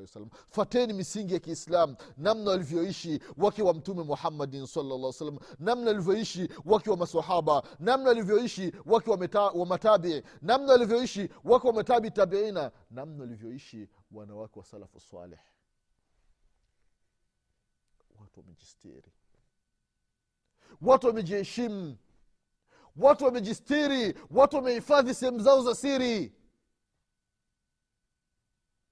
fateni 0.50 0.92
misingi 0.92 1.34
ya 1.34 1.40
kiislamu. 1.40 1.96
Namna 2.16 2.50
walivyoishi 2.50 3.20
wake 3.36 3.62
wa 3.62 3.74
mtume 3.74 4.02
muhammadin 4.02 4.66
salllah 4.66 5.12
namna 5.58 5.86
walivyoishi 5.86 6.48
wake 6.64 6.90
wa 6.90 6.96
masahaba 6.96 7.62
namna 7.78 8.08
walivyoishi 8.08 8.72
wake 8.86 9.10
wa, 9.54 9.66
matabii 9.66 10.22
namna 10.42 10.72
walivyoishi 10.72 11.28
wake 11.44 11.66
wa 11.66 11.72
matabi 11.72 12.10
tabiina. 12.10 12.70
Namna 12.90 13.20
walivyoishi 13.20 13.88
wanawake 14.12 14.58
wa 14.58 14.64
salafu 14.64 15.00
saleh 15.00 15.38
watu 18.38 18.46
wamejistiri. 18.46 19.12
Watu 20.80 21.06
wamejiheshimu. 21.06 21.98
Watu 22.96 23.24
wamejistiri. 23.24 24.18
Watu 24.30 24.56
wamehifadhi 24.56 25.14
sehemu 25.14 25.40
zao 25.40 25.62
za 25.62 25.74
siri. 25.74 26.34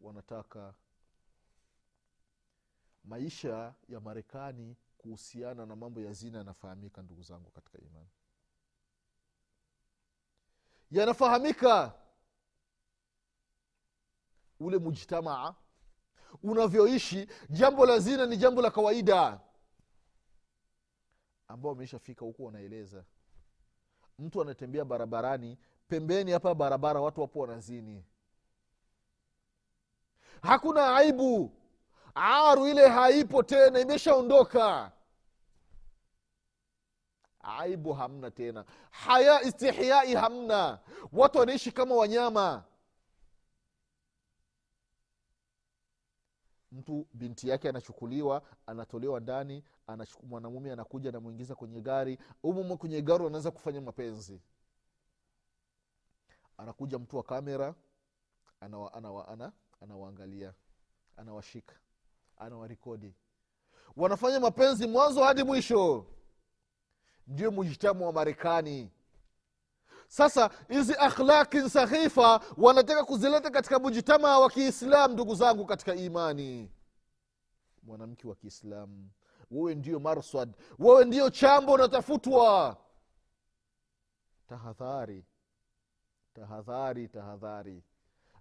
Wanataka 0.00 0.74
maisha 3.04 3.74
ya 3.88 4.00
marekani 4.00 4.76
kuhusiana 4.98 5.66
na 5.66 5.76
mambo 5.76 6.00
ya 6.00 6.12
zina 6.12 6.38
yanafahamika 6.38 7.02
ndugu 7.02 7.22
zangu 7.22 7.50
katika 7.50 7.78
imani. 7.78 8.10
Yanafahamika 10.90 11.92
ule 14.60 14.78
mujtamaa 14.78 15.54
unavyoishi. 16.42 17.28
Jambo 17.50 17.86
la 17.86 17.98
zina 17.98 18.26
ni 18.26 18.36
jambo 18.36 18.62
la 18.62 18.70
kawaida. 18.70 19.40
Ambao 21.48 21.72
wameishafika 21.72 22.24
huku 22.24 22.44
wanaeleza. 22.44 23.04
Mtu 24.18 24.42
anatembea 24.42 24.84
barabarani 24.84 25.58
pembeni 25.88 26.32
hapa 26.32 26.54
barabara 26.54 27.00
watu 27.00 27.20
wapo 27.20 27.40
wanazini. 27.40 28.04
Hakuna 30.42 30.96
aibu. 30.96 31.52
Aru 32.14 32.66
ile 32.68 32.88
haipo 32.88 33.42
tena 33.42 33.80
imeshaondoka. 33.80 34.92
Aibu 37.40 37.92
hamna 37.92 38.30
tena. 38.30 38.64
Haya 38.90 39.42
istihyai 39.42 40.14
hamna. 40.14 40.78
Watu 41.12 41.38
wanaishi 41.38 41.72
kama 41.72 41.94
wanyama 41.94 42.64
mtu 46.76 47.06
binti 47.14 47.48
yake 47.48 47.68
anachukuliwa 47.68 48.42
anatolewa 48.66 49.20
ndani 49.20 49.64
mwanamume 50.22 50.72
anakuja 50.72 51.08
anamwingiza 51.10 51.54
kwenye 51.54 51.80
gari 51.80 52.18
umumo 52.42 52.76
kwenye 52.76 53.02
gari 53.02 53.24
wanaweza 53.24 53.50
kufanya 53.50 53.80
mapenzi. 53.80 54.40
Anakuja 56.56 56.98
mtu 56.98 57.16
wa 57.16 57.22
kamera 57.22 57.74
anawa, 58.60 58.94
anawa, 58.94 59.28
ana, 59.28 59.52
anawaangalia 59.80 60.54
anawashika 61.16 61.74
anawarikodi 62.36 63.14
wanafanya 63.96 64.40
mapenzi 64.40 64.86
mwanzo 64.86 65.24
hadi 65.24 65.42
mwisho. 65.44 66.06
Ndio 67.26 67.50
mujitamu 67.50 68.06
wa 68.06 68.12
marekani 68.12 68.90
sasa 70.08 70.50
hizi 70.68 70.94
akhlaki 70.98 71.70
sahifa 71.70 72.40
wanataka 72.56 73.04
kuzileta 73.04 73.50
katika 73.50 73.78
mujitama 73.78 74.38
wa 74.38 74.50
kiislam 74.50 75.12
ndugu 75.12 75.34
zangu 75.34 75.66
katika 75.66 75.94
imani. 75.94 76.70
Mwanamke 77.82 78.28
wa 78.28 78.34
kiislamu 78.34 79.10
wewe 79.50 79.74
ndio 79.74 80.00
marswad 80.00 80.56
wewe 80.78 81.04
ndio 81.04 81.30
chambo 81.30 81.72
unatafutwa. 81.72 82.76
Tahadhari 84.48 85.24
tahadhari 86.34 87.08
tahadhari. 87.08 87.82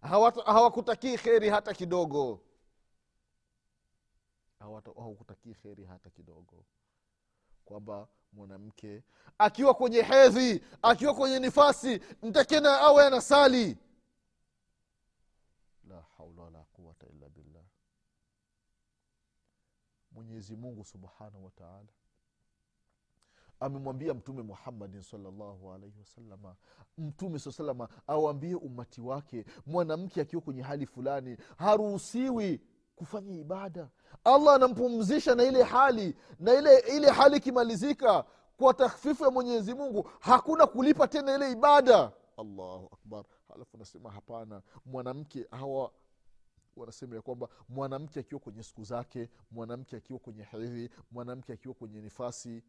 Hawakutakii 0.02 0.52
hawakutakii 0.52 1.18
kheri 1.18 1.50
hata 1.50 1.74
kidogo. 1.74 2.42
Hawakutakii 4.60 5.00
hawakutakii 5.02 5.54
kheri 5.54 5.86
hata 5.86 6.10
kidogo. 6.10 6.66
Kwamba 7.66 8.08
mwanamke. 8.36 9.04
Akiwa 9.38 9.74
kwenye 9.74 10.02
hedhi 10.02 10.64
akiwa 10.82 11.14
kwenye 11.16 11.40
nifasi 11.40 12.02
mtakena 12.24 12.80
awe 12.82 13.06
anasali. 13.08 13.78
La 15.88 16.02
haula 16.18 16.42
wala 16.42 16.60
quwata 16.64 17.08
illa 17.08 17.30
billah. 17.30 17.64
Mwenyezi 20.12 20.56
mungu 20.56 20.84
subhanahu 20.86 21.46
wataala 21.46 21.88
amemwambia 23.60 24.14
mtume 24.14 24.42
muhammadin 24.42 25.02
salllahu 25.02 25.74
alaihi 25.74 26.00
wasalama 26.00 26.56
mtume 26.98 27.40
saa 27.40 27.52
salama 27.52 27.90
awambie 28.08 28.56
umati 28.56 29.02
wake 29.02 29.46
mwanamke 29.66 30.22
akiwa 30.22 30.42
kwenye 30.42 30.62
hali 30.62 30.86
fulani 30.86 31.38
haruhusiwi 31.58 32.62
kufanya 32.96 33.36
ibada. 33.36 33.90
Allah 34.24 34.56
anampumzisha 34.56 35.36
na 35.36 35.44
ile 35.44 35.64
hali 35.64 36.16
na 36.40 36.54
ile 36.54 36.80
ile 36.80 37.10
hali 37.10 37.38
ikimalizika 37.38 38.26
kwa 38.58 38.74
takhfifu 38.74 39.24
ya 39.24 39.32
mwenyezi 39.32 39.74
mungu 39.74 40.10
hakuna 40.20 40.68
kulipa 40.68 41.08
tena 41.08 41.36
ile 41.36 41.52
ibada. 41.52 42.12
Allahu 42.38 42.90
akbar. 42.94 43.24
Halafu 43.48 43.78
nasema 43.78 44.12
hapana 44.12 44.62
mwanamke 44.86 45.48
hawa 45.52 45.92
wanasema 46.76 47.16
ya 47.16 47.22
kwamba 47.22 47.48
mwanamke 47.70 48.20
akiwa 48.20 48.40
kwenye 48.42 48.64
siku 48.64 48.84
zake 48.84 49.30
mwanamke 49.52 49.96
akiwa 49.98 50.20
kwenye 50.20 50.44
hedhi 50.44 50.90
mwanamke 51.12 51.54
akiwa 51.54 51.74
kwenye 51.74 52.02
nifasi 52.02 52.64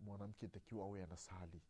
mwanamke 0.00 0.48
takiwa 0.48 0.84
awe 0.84 1.02
anasali. 1.02 1.62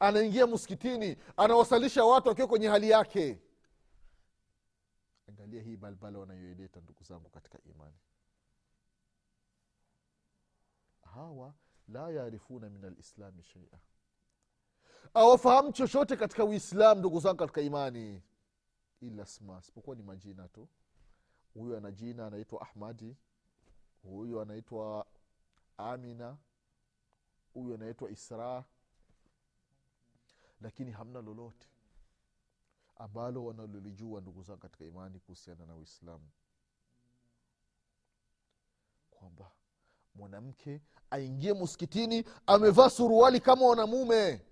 Anaingia 0.00 0.46
msikitini 0.46 1.16
anawasalisha 1.36 2.04
watu 2.04 2.30
akiwa 2.30 2.48
kwenye 2.48 2.68
hali 2.68 2.90
yake 2.90 3.38
angalia 5.28 5.62
hii 5.62 5.76
balbala 5.76 6.18
wanayoileta 6.18 6.80
ndugu 6.80 7.04
zangu 7.04 7.28
katika 7.30 7.58
imani. 7.62 7.96
Hawa 11.14 11.54
la 11.88 12.10
yarifuna 12.10 12.70
min 12.70 12.84
alislami 12.84 13.42
sheia 13.42 13.78
awafahamu 15.14 15.72
chochote 15.72 16.16
katika 16.16 16.44
uislam 16.44 16.98
ndugu 16.98 17.20
zangu 17.20 17.36
katika 17.36 17.60
imani. 17.60 18.22
Ila 19.00 19.26
sma 19.26 19.62
sipokuwa 19.62 19.96
ni 19.96 20.02
majina 20.02 20.48
tu. 20.48 20.68
Huyu 21.54 21.76
ana 21.76 21.90
jina 21.90 22.26
anaitwa 22.26 22.60
ahmadi 22.62 23.16
huyu 24.02 24.40
anaitwa 24.40 25.06
amina 25.76 26.36
huyu 27.54 27.74
anaitwa 27.74 28.10
isra. 28.10 28.64
Lakini 30.60 30.90
hamna 30.92 31.22
lolote 31.22 31.68
ambalo 32.96 33.44
wanalolijua 33.44 34.20
ndugu 34.20 34.42
zangu 34.42 34.60
katika 34.60 34.84
imani 34.84 35.18
kuhusiana 35.20 35.66
na 35.66 35.74
uislamu. 35.76 36.28
Kwamba 39.10 39.50
mwanamke 40.14 40.80
aingie 41.10 41.52
muskitini 41.52 42.24
amevaa 42.46 42.90
suruali 42.90 43.40
kama 43.40 43.66
wanamume 43.66 44.42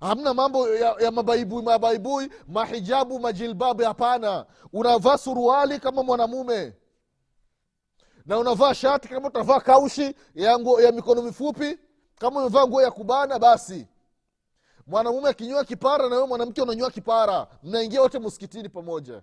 hamna 0.00 0.34
mambo 0.34 0.68
ya, 0.74 0.96
ya 1.00 1.10
mabaibui 1.10 1.62
mabaibui 1.62 2.30
mahijabu 2.48 3.20
majilbabu 3.20 3.82
hapana. 3.82 4.46
Unavaa 4.72 5.18
suruali 5.18 5.78
kama 5.80 6.02
mwanamume. 6.02 6.76
Na 8.26 8.38
unavaa 8.38 8.74
shati 8.74 9.08
kama 9.08 9.28
utavaa 9.28 9.60
kaushi 9.60 10.14
ya, 10.34 10.58
nguo, 10.58 10.80
ya 10.80 10.92
mikono 10.92 11.22
mifupi. 11.22 11.78
Kama 12.18 12.40
umevaa 12.40 12.66
nguo 12.66 12.82
ya 12.82 12.90
kubana 12.90 13.38
basi 13.38 13.86
mwanamume 14.90 15.28
akinyoa 15.28 15.64
kipara 15.64 16.08
na 16.08 16.14
wewe 16.16 16.26
mwanamke 16.28 16.62
unanyoa 16.62 16.90
kipara 16.90 17.58
mnaingia 17.62 18.00
wote 18.02 18.18
muskitini 18.18 18.68
pamoja. 18.68 19.22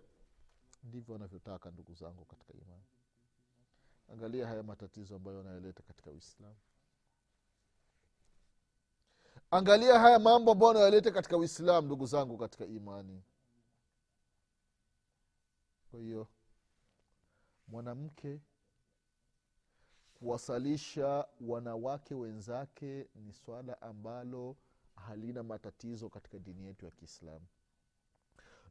Ndivyo 0.83 1.13
wanavyotaka 1.13 1.71
ndugu 1.71 1.93
zangu 1.93 2.25
katika 2.25 2.53
imani. 2.53 2.83
Angalia 4.13 4.47
haya 4.47 4.63
matatizo 4.63 5.15
ambayo 5.15 5.37
wanayoleta 5.37 5.83
katika 5.83 6.11
uislamu. 6.11 6.55
Angalia 9.51 9.99
haya 9.99 10.19
mambo 10.19 10.51
ambayo 10.51 10.67
wanayoleta 10.67 11.11
katika 11.11 11.37
uislamu 11.37 11.87
ndugu 11.87 12.05
zangu 12.05 12.37
katika 12.37 12.65
imani. 12.65 13.23
Kwa 15.91 15.99
hiyo 15.99 16.27
mwanamke 17.67 18.41
kuwasalisha 20.13 21.27
wanawake 21.41 22.15
wenzake 22.15 23.07
ni 23.15 23.33
swala 23.33 23.81
ambalo 23.81 24.55
halina 25.05 25.43
matatizo 25.43 26.09
katika 26.09 26.39
dini 26.39 26.65
yetu 26.65 26.85
ya 26.85 26.91
kiislamu. 26.91 27.45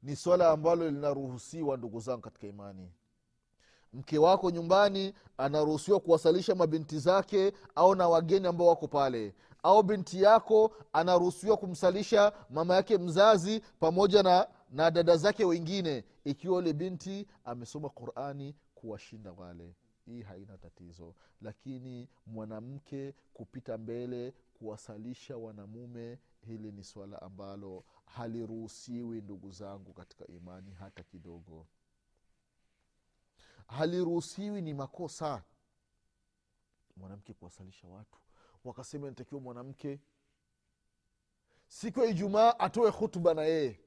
Ni 0.03 0.17
swala 0.17 0.51
ambalo 0.51 0.91
linaruhusiwa 0.91 1.77
ndugu 1.77 2.01
zangu 2.01 2.21
katika 2.21 2.47
imani. 2.47 2.93
Mke 3.93 4.19
wako 4.19 4.51
nyumbani 4.51 5.15
anaruhusiwa 5.39 6.01
kuwasalisha 6.01 6.55
mabinti 6.55 6.99
zake 6.99 7.53
au 7.75 7.95
na 7.95 8.09
wageni 8.09 8.47
ambao 8.47 8.67
wako 8.67 8.89
pale. 8.89 9.35
Au 9.62 9.83
binti 9.83 10.23
yako 10.23 10.73
anaruhusiwa 10.93 11.57
kumsalisha 11.57 12.33
mama 12.51 12.75
yake 12.75 12.99
mzazi 12.99 13.61
pamoja 13.81 14.23
na 14.23 14.49
na 14.71 14.91
dada 14.91 15.17
zake 15.17 15.45
wengine 15.45 16.05
ikiwa 16.25 16.59
ule 16.59 16.73
binti 16.73 17.27
amesoma 17.45 17.89
qurani 17.89 18.55
kuwashinda 18.75 19.33
wale 19.33 19.75
hii 20.07 20.23
haina 20.23 20.59
tatizo. 20.59 21.14
Lakini 21.40 22.09
mwanamke 22.27 23.14
kupita 23.35 23.79
mbele 23.79 24.35
kuwasalisha 24.55 25.37
wanamume 25.37 26.19
hili 26.40 26.73
ni 26.73 26.85
swala 26.85 27.23
ambalo 27.23 27.85
haliruhusiwi 28.07 29.21
ndugu 29.21 29.51
zangu 29.51 29.92
katika 29.92 30.27
imani 30.27 30.73
hata 30.73 31.03
kidogo. 31.03 31.66
Haliruhusiwi 33.66 34.62
ni 34.62 34.75
makosa. 34.75 35.42
Mwanamke 36.97 37.33
kuwasalisha 37.35 37.88
watu. 37.88 38.19
Wakasema 38.64 39.07
inatakiwa 39.07 39.40
mwanamke 39.40 40.01
siku 41.66 42.01
ya 42.01 42.07
ijumaa 42.07 42.59
atoe 42.59 42.90
hutuba 42.90 43.35
na 43.35 43.42
yeye. 43.42 43.81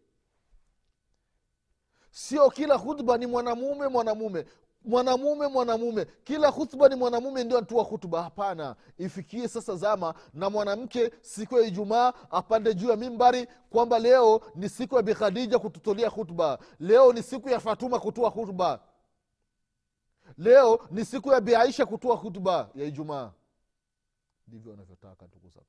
Sio 2.11 2.49
kila 2.49 2.75
hutuba 2.75 3.17
ni 3.17 3.25
mwanamume 3.25 3.87
mwanamume 3.87 4.45
mwanamume 4.85 5.47
mwanamume. 5.47 6.05
Kila 6.23 6.47
hutuba 6.47 6.89
ni 6.89 6.95
mwanamume 6.95 7.43
ndio 7.43 7.57
anatoa 7.57 7.83
hutuba 7.83 8.23
hapana. 8.23 8.75
Ifikie 8.97 9.47
sasa 9.47 9.75
zama 9.75 10.13
na 10.33 10.49
mwanamke 10.49 11.11
siku 11.21 11.57
ya 11.59 11.67
ijumaa 11.67 12.13
apande 12.29 12.73
juu 12.73 12.89
ya 12.89 12.95
mimbari 12.95 13.47
kwamba 13.69 13.99
leo 13.99 14.41
ni 14.55 14.69
siku 14.69 14.95
ya 14.95 15.01
bikhadija 15.01 15.59
kututolea 15.59 16.09
hutuba 16.09 16.59
leo 16.79 17.13
ni 17.13 17.23
siku 17.23 17.49
ya 17.49 17.59
fatuma 17.59 17.99
kutoa 17.99 18.29
hutuba 18.29 18.79
leo 20.37 20.87
ni 20.91 21.05
siku 21.05 21.31
ya 21.31 21.41
biaisha 21.41 21.85
kutoa 21.85 22.15
hutuba 22.15 22.69
ya 22.75 22.85
ijumaa. 22.85 23.31
Ndivyo 24.47 24.71
wanavyotaka 24.71 25.27
ndugu 25.27 25.49
za 25.49 25.61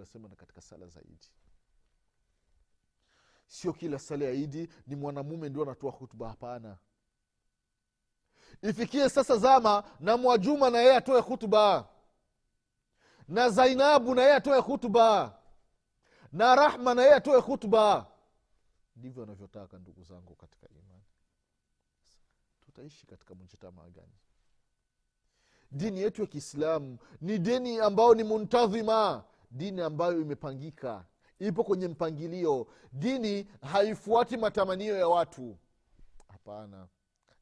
nasema 0.00 0.28
na 0.28 0.34
katika 0.36 0.60
sala 0.60 0.86
za 0.86 1.00
sio 3.46 3.72
kila 3.72 3.98
sala 3.98 4.24
ya 4.24 4.30
idi 4.32 4.68
ni 4.86 4.96
mwanamume 4.96 5.48
ndio 5.48 5.62
anatoa 5.62 5.90
hutuba 5.90 6.28
hapana 6.28 6.76
ifikie 8.62 9.08
sasa 9.08 9.36
zama 9.36 9.84
na 10.00 10.16
mwajuma 10.16 10.70
na 10.70 10.78
yeye 10.78 10.96
atoe 10.96 11.20
hutuba. 11.20 11.88
Na 13.28 13.48
zainabu 13.50 14.14
na 14.14 14.22
yeye 14.22 14.34
atoe 14.34 14.58
hutuba. 14.60 15.38
Na 16.32 16.54
rahma 16.54 16.94
na 16.94 17.02
yeye 17.02 17.14
atoe 17.14 17.40
hutuba. 17.40 18.06
Ndivyo 18.96 19.22
anavyotaka 19.22 19.78
ndugu 19.78 20.02
zangu 20.02 20.34
katika 20.34 20.68
imani. 20.68 21.02
Tutaishi 22.60 23.06
katika 23.06 23.34
mjitamaa 23.34 23.88
gani? 23.88 24.12
Dini 25.70 26.00
yetu 26.00 26.20
ya 26.20 26.26
kiislamu 26.26 26.98
ni 27.20 27.38
dini 27.38 27.78
ambayo 27.80 28.14
ni 28.14 28.24
muntadhima. 28.24 29.24
Dini 29.50 29.80
ambayo 29.80 30.20
imepangika. 30.20 31.04
Ipo 31.38 31.64
kwenye 31.64 31.88
mpangilio. 31.88 32.66
Dini 32.92 33.48
haifuati 33.62 34.36
matamanio 34.36 34.96
ya 34.96 35.08
watu. 35.08 35.58
Hapana. 36.28 36.88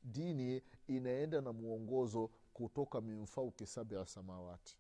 Dini 0.03 0.63
inaenda 0.97 1.41
na 1.41 1.53
mwongozo 1.53 2.31
kutoka 2.53 3.01
mimfauki 3.01 3.67
sabia 3.67 4.07
samawati. 4.07 4.77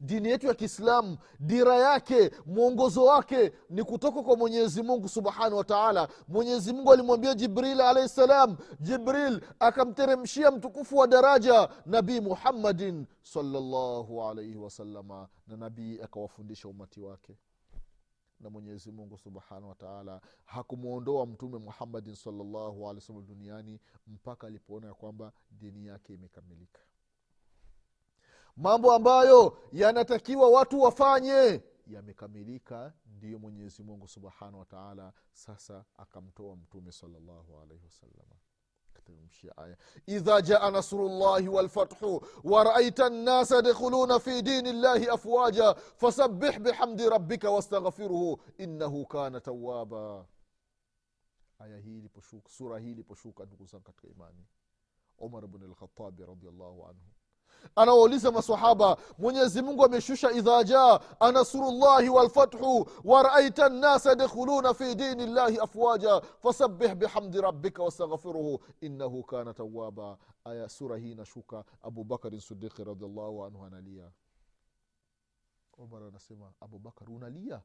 Dini 0.00 0.28
yetu 0.28 0.46
ya 0.46 0.54
kiislamu 0.54 1.18
dira 1.40 1.76
yake 1.76 2.30
mwongozo 2.46 3.04
wake 3.04 3.52
ni 3.70 3.84
kutoka 3.84 4.22
kwa 4.22 4.36
mwenyezi 4.36 4.82
mungu 4.82 5.08
subhanahu 5.08 5.56
wa 5.56 5.64
taala. 5.64 6.08
Mwenyezi 6.28 6.72
mungu 6.72 6.92
alimwambia 6.92 7.34
jibril 7.34 7.80
alahi 7.80 8.08
salam. 8.08 8.56
Jibril 8.80 9.40
akamteremshia 9.60 10.50
mtukufu 10.50 10.96
wa 10.96 11.06
daraja 11.06 11.68
nabii 11.86 12.20
muhammadin 12.20 13.06
salllahu 13.22 14.22
alaihi 14.24 14.56
wasalama 14.56 15.28
na 15.46 15.56
nabii 15.56 16.00
akawafundisha 16.00 16.68
umati 16.68 17.00
wake 17.00 17.36
na 18.40 18.50
mwenyezi 18.50 18.92
mungu 18.92 19.18
subhanahu 19.18 19.68
wataala 19.68 20.20
hakumwondoa 20.44 21.26
mtume 21.26 21.58
muhammadin 21.58 22.14
salllahu 22.14 22.88
alehi 22.88 22.94
wasallam 22.94 23.26
duniani 23.26 23.80
mpaka 24.06 24.46
alipoona 24.46 24.86
ya 24.86 24.94
kwamba 24.94 25.32
dini 25.50 25.86
yake 25.86 26.14
imekamilika. 26.14 26.80
Mambo 28.56 28.92
ambayo 28.92 29.58
yanatakiwa 29.72 30.50
watu 30.50 30.80
wafanye 30.80 31.62
yamekamilika 31.86 32.92
ndiyo 33.06 33.38
mwenyezi 33.38 33.82
mungu 33.82 34.08
subhanahu 34.08 34.58
wataala 34.58 35.12
sasa 35.32 35.84
akamtoa 35.96 36.56
mtume 36.56 36.92
salllahu 36.92 37.60
alaihi 37.62 37.84
wasalama 37.84 38.36
kateremshia 39.08 39.56
aya 39.56 39.76
idha 40.06 40.42
jaa 40.42 40.70
nasrullahi 40.70 41.48
walfathu 41.48 42.26
waraita 42.44 43.08
nnasa 43.10 43.56
yadkhuluna 43.56 44.18
fi 44.20 44.42
dini 44.42 44.72
llahi 44.72 45.08
afwaja 45.08 45.74
fasabih 45.74 46.58
bihamdi 46.58 47.08
rabbika 47.08 47.50
wastaghfiruhu 47.50 48.40
innahu 48.58 49.06
kana 49.06 49.40
tawaba 49.40 50.26
aya 51.58 51.78
hii 51.78 51.98
iliposhuka 51.98 52.50
sura 52.50 52.78
hii 52.78 52.90
iliposhuka 52.90 53.44
ndugu 53.44 53.66
zangu 53.66 53.84
katika 53.84 54.08
imani. 54.08 54.46
Umar 55.18 55.46
bn 55.46 55.64
lkhatabi 55.70 56.24
radiallahu 56.26 56.86
anhu 56.86 57.10
anawauliza 57.76 58.30
masahaba 58.32 58.96
mwenyezi 59.18 59.62
mungu 59.62 59.84
ameshusha 59.84 60.30
idha 60.32 60.64
jaa 60.64 61.00
anasurullahi 61.20 62.08
walfathu 62.08 62.86
waraita 63.04 63.68
nnasa 63.68 64.08
yadkhuluna 64.10 64.74
fi 64.74 64.94
dini 64.94 65.26
llahi 65.26 65.58
afwaja 65.58 66.20
fasabih 66.20 66.94
bihamdi 66.94 67.40
rabbika 67.40 67.82
wastaghfiruhu 67.82 68.60
innahu 68.80 69.24
kana 69.24 69.54
tawaba 69.54 70.18
aya 70.44 70.68
sura 70.68 70.96
hii 70.96 71.12
inashuka. 71.12 71.64
Abubakarin 71.82 72.40
sidiqi 72.40 72.84
radiallahu 72.84 73.44
anhu 73.44 73.64
analia. 73.64 74.10
Umar 75.78 76.02
anasema 76.02 76.52
abubakar 76.60 77.10
unalia 77.10 77.60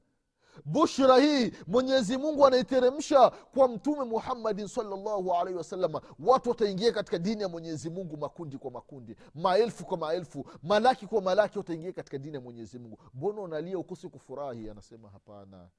bushra 0.65 1.17
hii 1.17 1.51
mwenyezi 1.67 2.17
mungu 2.17 2.45
anaiteremsha 2.47 3.29
kwa 3.29 3.67
mtume 3.67 4.03
muhammadin 4.03 4.67
salllahu 4.67 5.33
alaihi 5.33 5.57
wasalama 5.57 6.01
watu 6.19 6.49
wataingia 6.49 6.91
katika 6.91 7.17
dini 7.17 7.41
ya 7.41 7.49
mwenyezi 7.49 7.89
mungu 7.89 8.17
makundi 8.17 8.57
kwa 8.57 8.71
makundi 8.71 9.15
maelfu 9.35 9.85
kwa 9.85 9.97
maelfu 9.97 10.45
malaki 10.63 11.07
kwa 11.07 11.21
malaki 11.21 11.57
wataingia 11.57 11.93
katika 11.93 12.17
dini 12.17 12.35
ya 12.35 12.41
mwenyezi 12.41 12.79
mungu. 12.79 12.99
Mbona 13.13 13.41
unalia 13.41 13.77
ukosi 13.77 14.09
kufurahi? 14.09 14.69
Anasema 14.69 15.09
hapana 15.09 15.69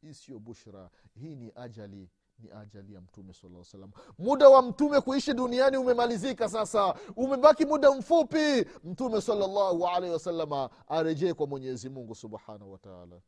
hii 0.00 0.14
siyo 0.14 0.38
bushra 0.38 0.90
hii 1.14 1.36
ni 1.36 1.52
ajali 1.54 2.08
ni 2.38 2.50
ajali 2.50 2.94
ya 2.94 3.00
mtume 3.00 3.34
salam 3.64 3.90
muda 4.18 4.48
wa 4.48 4.62
mtume 4.62 5.00
kuishi 5.00 5.34
duniani 5.34 5.76
umemalizika 5.76 6.48
sasa. 6.48 6.94
Umebaki 7.16 7.66
muda 7.66 7.90
mfupi. 7.90 8.66
Mtume 8.84 9.20
salllahu 9.20 9.86
alaihi 9.86 10.12
wasalama 10.12 10.70
arejee 10.88 11.34
kwa 11.34 11.46
mwenyezi 11.46 11.88
mungu 11.88 12.14
subhanahu 12.14 12.72
wataala 12.72 13.20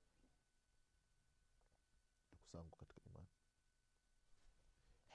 zangu 2.52 2.76
katika 2.76 3.00
imani 3.10 3.26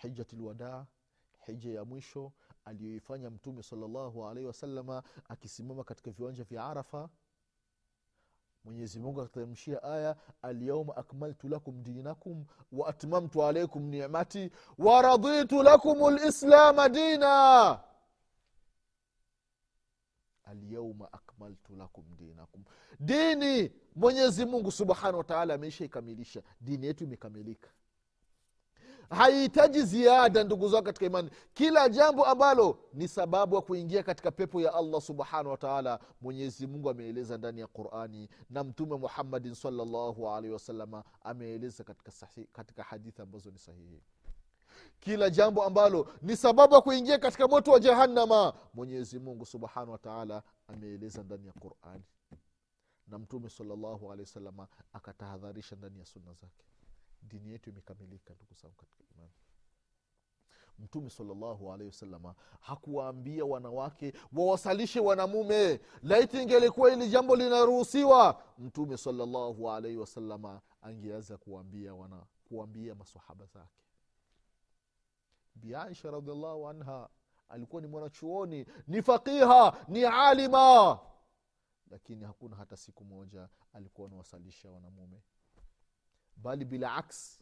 hijatulwadaa 0.08 0.86
hija 1.46 1.72
ya 1.74 1.86
mwisho 1.86 2.32
aliyoifanya 2.66 3.30
mtume 3.30 3.64
salllahu 3.64 4.28
alaihi 4.28 4.48
wasalama 4.48 5.04
akisimama 5.30 5.84
katika 5.84 6.12
viwanja 6.12 6.44
vya 6.44 6.66
arafa. 6.66 7.10
Mwenyezi 8.64 9.00
mungu 9.00 9.22
akateremshia 9.22 9.84
aya 9.84 10.16
alyauma 10.42 10.96
akmaltu 10.98 11.48
lakum 11.50 11.84
dinakum 11.84 12.46
wa 12.72 12.88
atmamtu 12.90 13.44
alaikum 13.44 13.84
nimati 13.84 14.52
waraditu 14.78 15.64
lakum 15.64 16.16
lislama 16.16 16.90
dina. 16.90 17.80
Alyauma 20.44 21.14
akmaltu 21.14 21.76
lakum 21.76 22.06
dinakum. 22.18 22.64
Dini 23.00 23.72
mwenyezi 23.96 24.46
mungu 24.46 24.72
subhanahu 24.72 25.18
wataala 25.18 25.54
ameisha 25.54 25.86
ikamilisha 25.86 26.44
dini 26.62 26.86
yetu 26.86 27.04
imekamilika 27.04 27.70
haihitaji 29.10 29.84
ziada 29.84 30.44
ndugu 30.44 30.70
zao 30.70 30.82
katika 30.82 31.06
imani. 31.06 31.30
Kila 31.54 31.90
jambo 31.90 32.26
ambalo 32.26 32.80
ni 32.94 33.08
sababu 33.08 33.56
ya 33.56 33.62
kuingia 33.62 34.04
katika 34.04 34.32
pepo 34.32 34.62
ya 34.62 34.74
allah 34.74 35.02
subhanahu 35.02 35.50
wataala 35.50 36.00
mwenyezimungu 36.22 36.90
ameeleza 36.90 37.38
ndani 37.38 37.60
ya 37.62 37.68
qurani 37.68 38.30
na 38.50 38.64
mtume 38.64 38.96
muhammadin 38.98 39.54
salllahu 39.54 40.30
alaihi 40.30 40.54
wasalama 40.54 41.04
ameeleza 41.24 41.84
katika, 41.84 42.12
katika 42.52 42.84
hadithi 42.84 43.22
ambazo 43.22 43.52
ni 43.52 43.58
sahihi. 43.58 44.02
Kila 45.00 45.30
jambo 45.30 45.64
ambalo 45.64 46.08
ni 46.22 46.38
sababu 46.38 46.74
ya 46.76 46.82
kuingia 46.82 47.18
katika 47.20 47.48
moto 47.48 47.72
wa 47.72 47.80
jahannama 47.80 48.54
mwenyezi 48.74 49.20
mungu 49.20 49.46
subhanahu 49.46 49.92
wataala 49.92 50.44
ameeleza 50.68 51.24
ndani 51.24 51.48
ya 51.48 51.54
qurani. 51.54 52.04
Na 53.08 53.20
mtume 53.20 53.50
salllahu 53.50 54.12
alehi 54.12 54.22
wasalama 54.28 54.68
akatahadharisha 54.94 55.76
ndani 55.76 56.00
ya 56.00 56.06
sunna 56.06 56.34
zake 56.34 56.66
dini 57.22 57.50
yetu 57.52 57.70
imekamilika 57.70 58.34
ndugu 58.34 58.54
zangu 58.54 58.76
katika 58.76 59.04
imani. 59.16 59.32
Mtume 60.80 61.10
salllahu 61.10 61.74
alehi 61.74 61.88
wasalama 61.88 62.36
hakuwaambia 62.60 63.46
wanawake 63.46 64.14
wawasalishe 64.34 65.00
wanamume. 65.00 65.80
Laiti 66.04 66.42
ingelikuwa 66.44 66.94
ili 66.94 67.10
jambo 67.10 67.36
linaruhusiwa 67.36 68.44
mtume 68.58 68.98
salllahu 68.98 69.72
alaihi 69.72 69.98
wasalama 69.98 70.62
angeweza 70.82 71.38
kuwambia 71.38 71.94
wana 71.96 72.26
masahaba 72.98 73.46
zake. 73.46 73.84
Biaisha 75.56 76.12
radiallahu 76.12 76.68
anha 76.68 77.10
alikuwa 77.50 77.82
ni 77.82 77.88
mwanachuoni 77.88 78.66
ni 78.88 79.02
faqiha 79.02 79.86
ni 79.88 80.06
alima. 80.06 81.00
Lakini 81.90 82.26
hakuna 82.26 82.56
hata 82.56 82.78
siku 82.78 83.04
moja 83.06 83.50
alikuwa 83.74 84.08
anawasalisha 84.08 84.72
wanamume 84.72 85.22
bali 86.38 86.66
bila 86.66 86.96
aksi 86.96 87.40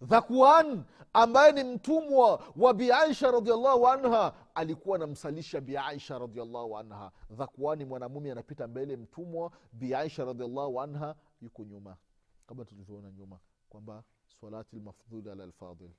dhakuan 0.00 0.84
ambaye 1.12 1.52
ni 1.52 1.64
mtumwa 1.64 2.42
wa 2.56 2.74
biaisha 2.74 3.30
radiallahu 3.30 3.88
anha 3.88 4.32
alikuwa 4.54 4.96
anamsalisha 4.96 5.60
biaisha 5.60 6.18
radiallahu 6.18 6.78
anha. 6.78 7.12
Dhakuani 7.30 7.84
mwanamume 7.84 8.32
anapita 8.32 8.66
mbele 8.66 8.96
mtumwa 8.96 9.50
biaisha 9.72 10.24
radiallahu 10.24 10.80
anha 10.80 11.14
yuko 11.40 11.64
nyuma. 11.64 11.96
Kama 12.46 12.64
tulivyoona 12.64 13.10
nyuma 13.12 13.38
kwamba 13.68 14.04
salati 14.40 14.76
lmafdhuli 14.76 15.30
ala 15.30 15.46
lfadhil 15.46 15.90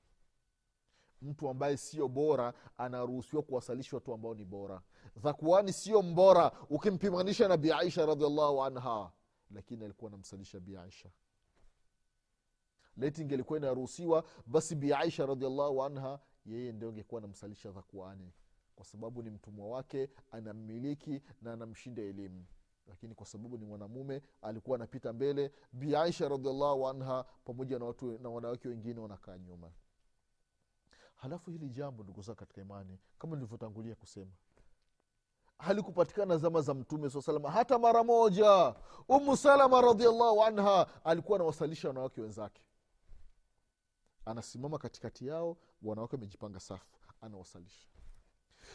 mtu 1.22 1.48
ambaye 1.48 1.76
sio 1.76 2.08
bora 2.08 2.52
anaruhusiwa 2.76 3.42
kuwasalisha 3.42 3.96
watu 3.96 4.12
ambao 4.14 4.34
ni 4.34 4.44
bora. 4.44 4.82
Dhakuani 5.16 5.72
sio 5.72 6.02
mbora 6.02 6.52
ukimpimanisha 6.70 7.48
na 7.48 7.56
biaisha 7.56 8.06
radiallahu 8.06 8.64
anha. 8.64 9.10
Lakini 9.50 9.84
alikuwa 9.84 10.08
anamsalisha 10.10 10.60
biaisha 10.60 11.08
leti 12.98 13.22
ingelikuwa 13.22 13.58
inaruhusiwa 13.58 14.24
basi 14.46 14.74
biaisha 14.74 15.26
radiallahu 15.26 15.82
anha 15.84 16.18
yeye 16.46 16.72
ndio 16.72 16.88
angekuwa 16.88 17.18
anamsalisha 17.18 17.70
dhakuani 17.70 18.32
kwa 18.76 18.84
sababu 18.84 19.22
ni 19.22 19.30
mtumwa 19.30 19.68
wake 19.68 20.10
anammiliki 20.32 21.22
na 21.42 21.52
anamshinda 21.52 22.02
elimu. 22.02 22.44
Lakini 22.88 23.14
kwa 23.14 23.26
sababu 23.26 23.58
ni 23.58 23.64
mwanamume 23.64 24.22
alikuwa 24.42 24.76
anapita 24.76 25.12
mbele. 25.12 25.52
Biaisha 25.72 26.28
radiallahu 26.28 26.88
anha 26.88 27.24
pamoja 27.44 27.78
na 27.78 27.84
watu 27.84 28.18
na 28.18 28.28
wanawake 28.28 28.68
wengine 28.68 29.00
wanakaa 29.00 29.38
nyuma. 29.38 29.70
Halafu 31.16 31.50
hili 31.50 31.68
jambo 31.68 32.02
ndugu 32.02 32.22
zao 32.22 32.34
katika 32.34 32.60
imani 32.60 32.98
kama 33.18 33.36
nilivyotangulia 33.36 33.94
kusema 33.94 34.30
halikupatikana 35.58 36.36
zama 36.36 36.60
za 36.60 36.74
mtume 36.74 37.10
saa 37.10 37.20
salama 37.22 37.50
hata 37.50 37.78
mara 37.78 38.04
moja 38.04 38.74
umu 39.08 39.36
salama 39.36 39.80
radiallahu 39.80 40.42
anha 40.44 40.86
alikuwa 41.04 41.36
anawasalisha 41.38 41.88
wanawake 41.88 42.20
wenzake 42.20 42.62
anasimama 44.28 44.78
katikati 44.78 45.26
yao 45.26 45.56
wanawake 45.82 46.16
wamejipanga 46.16 46.60
safu 46.60 46.98
anawasalisha. 47.20 47.88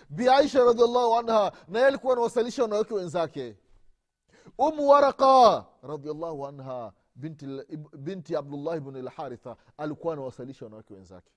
Biaisha 0.10 0.64
radiallahu 0.64 1.16
anha 1.16 1.52
naye 1.68 1.86
alikuwa 1.86 2.14
anawasalisha 2.14 2.62
wanawake 2.64 2.94
wenzake. 2.94 3.58
Umu 4.58 4.88
waraka 4.90 5.66
radiallahu 5.84 6.48
anha 6.48 6.94
binti, 7.16 7.46
binti 7.98 8.36
abdullahi 8.36 8.80
bn 8.80 9.02
lharitha 9.02 9.58
alikuwa 9.78 10.14
anawasalisha 10.14 10.66
wanawake 10.66 10.94
wenzake. 10.94 11.32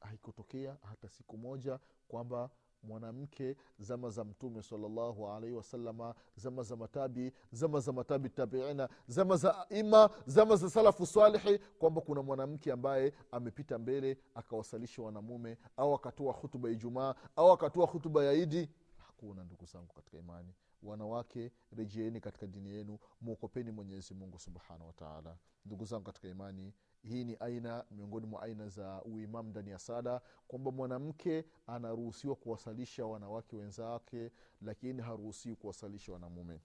Haikutokea 0.00 0.76
hata 0.82 1.08
siku 1.08 1.38
moja 1.38 1.78
kwamba 2.08 2.50
mwanamke 2.82 3.56
zama 3.78 4.10
za 4.10 4.24
mtume 4.24 4.62
salllahu 4.62 5.28
alaihi 5.28 5.56
wasalama 5.56 6.14
zama 6.36 6.62
za 6.62 6.76
matabi 6.76 7.32
zama 7.52 7.80
za 7.80 7.92
matabi 7.92 8.28
tabiina 8.28 8.88
zama 9.06 9.36
za 9.36 9.66
ima 9.70 10.10
zama 10.26 10.56
za 10.56 10.70
salafu 10.70 11.06
salihi 11.06 11.58
kwamba 11.58 12.00
kuna 12.00 12.22
mwanamke 12.22 12.72
ambaye 12.72 13.12
amepita 13.30 13.78
mbele 13.78 14.18
akawasalisha 14.34 15.02
wanamume 15.02 15.56
au 15.76 15.94
akatoa 15.94 16.32
hutuba 16.32 16.70
ijumaa 16.70 17.14
au 17.36 17.52
akatoa 17.52 17.86
hutuba 17.86 18.24
ya 18.24 18.32
idi. 18.32 18.68
Hakuna 18.96 19.44
ndugu 19.44 19.64
zangu 19.64 19.92
katika 19.94 20.18
imani. 20.18 20.54
Wanawake 20.82 21.52
rejeeni 21.72 22.20
katika 22.20 22.46
dini 22.46 22.70
yenu 22.70 22.98
mwokopeni 23.20 23.70
mwenyezi 23.70 24.14
mungu 24.14 24.38
subhanahu 24.38 24.86
wataala 24.86 25.36
ndugu 25.64 25.84
zangu 25.84 26.04
katika 26.04 26.28
imani 26.28 26.72
hii 27.03 27.23
ni 27.23 27.35
aina 27.39 27.85
miongoni 27.91 28.25
mwa 28.27 28.41
aina 28.41 28.69
za 28.69 29.01
uimamu 29.03 29.49
ndani 29.49 29.69
ya 29.69 29.79
sala 29.79 30.21
kwamba 30.47 30.71
mwanamke 30.71 31.45
anaruhusiwa 31.67 32.35
kuwasalisha 32.35 33.05
wanawake 33.05 33.55
wenzake 33.55 34.31
lakini 34.61 35.01
haruhusiwi 35.01 35.55
kuwasalisha 35.55 36.13
wanamume 36.13 36.59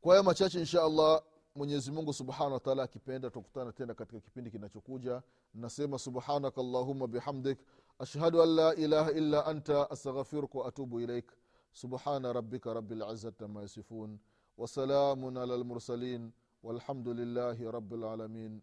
kwa 0.00 0.12
hayo 0.12 0.22
machache 0.22 0.58
insha 0.58 0.82
allah 0.84 1.22
mwenyezi 1.54 1.92
mungu 1.92 2.12
subhanahu 2.12 2.52
wataala 2.52 2.82
akipenda 2.82 3.30
tukutana 3.30 3.72
tena 3.72 3.94
katika 3.94 4.20
kipindi 4.20 4.50
kinachokuja 4.50 5.22
nasema 5.54 5.98
subhanaka 5.98 6.60
allahuma 6.60 7.06
bihamdik 7.06 7.58
ashhadu 7.98 8.42
an 8.42 8.48
la 8.48 8.74
ilaha 8.74 9.12
illa 9.12 9.46
anta 9.46 9.90
astaghfiruka 9.90 10.58
waatubu 10.58 11.00
ilaik 11.00 11.32
subhana 11.72 12.32
rabika 12.32 12.74
rabi 12.74 12.94
lizati 12.94 13.44
ama 13.44 13.62
yasifun 13.62 14.18
wasalamun 14.58 15.36
ala 15.36 15.56
lmursalin 15.56 16.30
والحمد 16.62 17.08
لله 17.08 17.70
رب 17.70 17.94
العالمين 17.94 18.62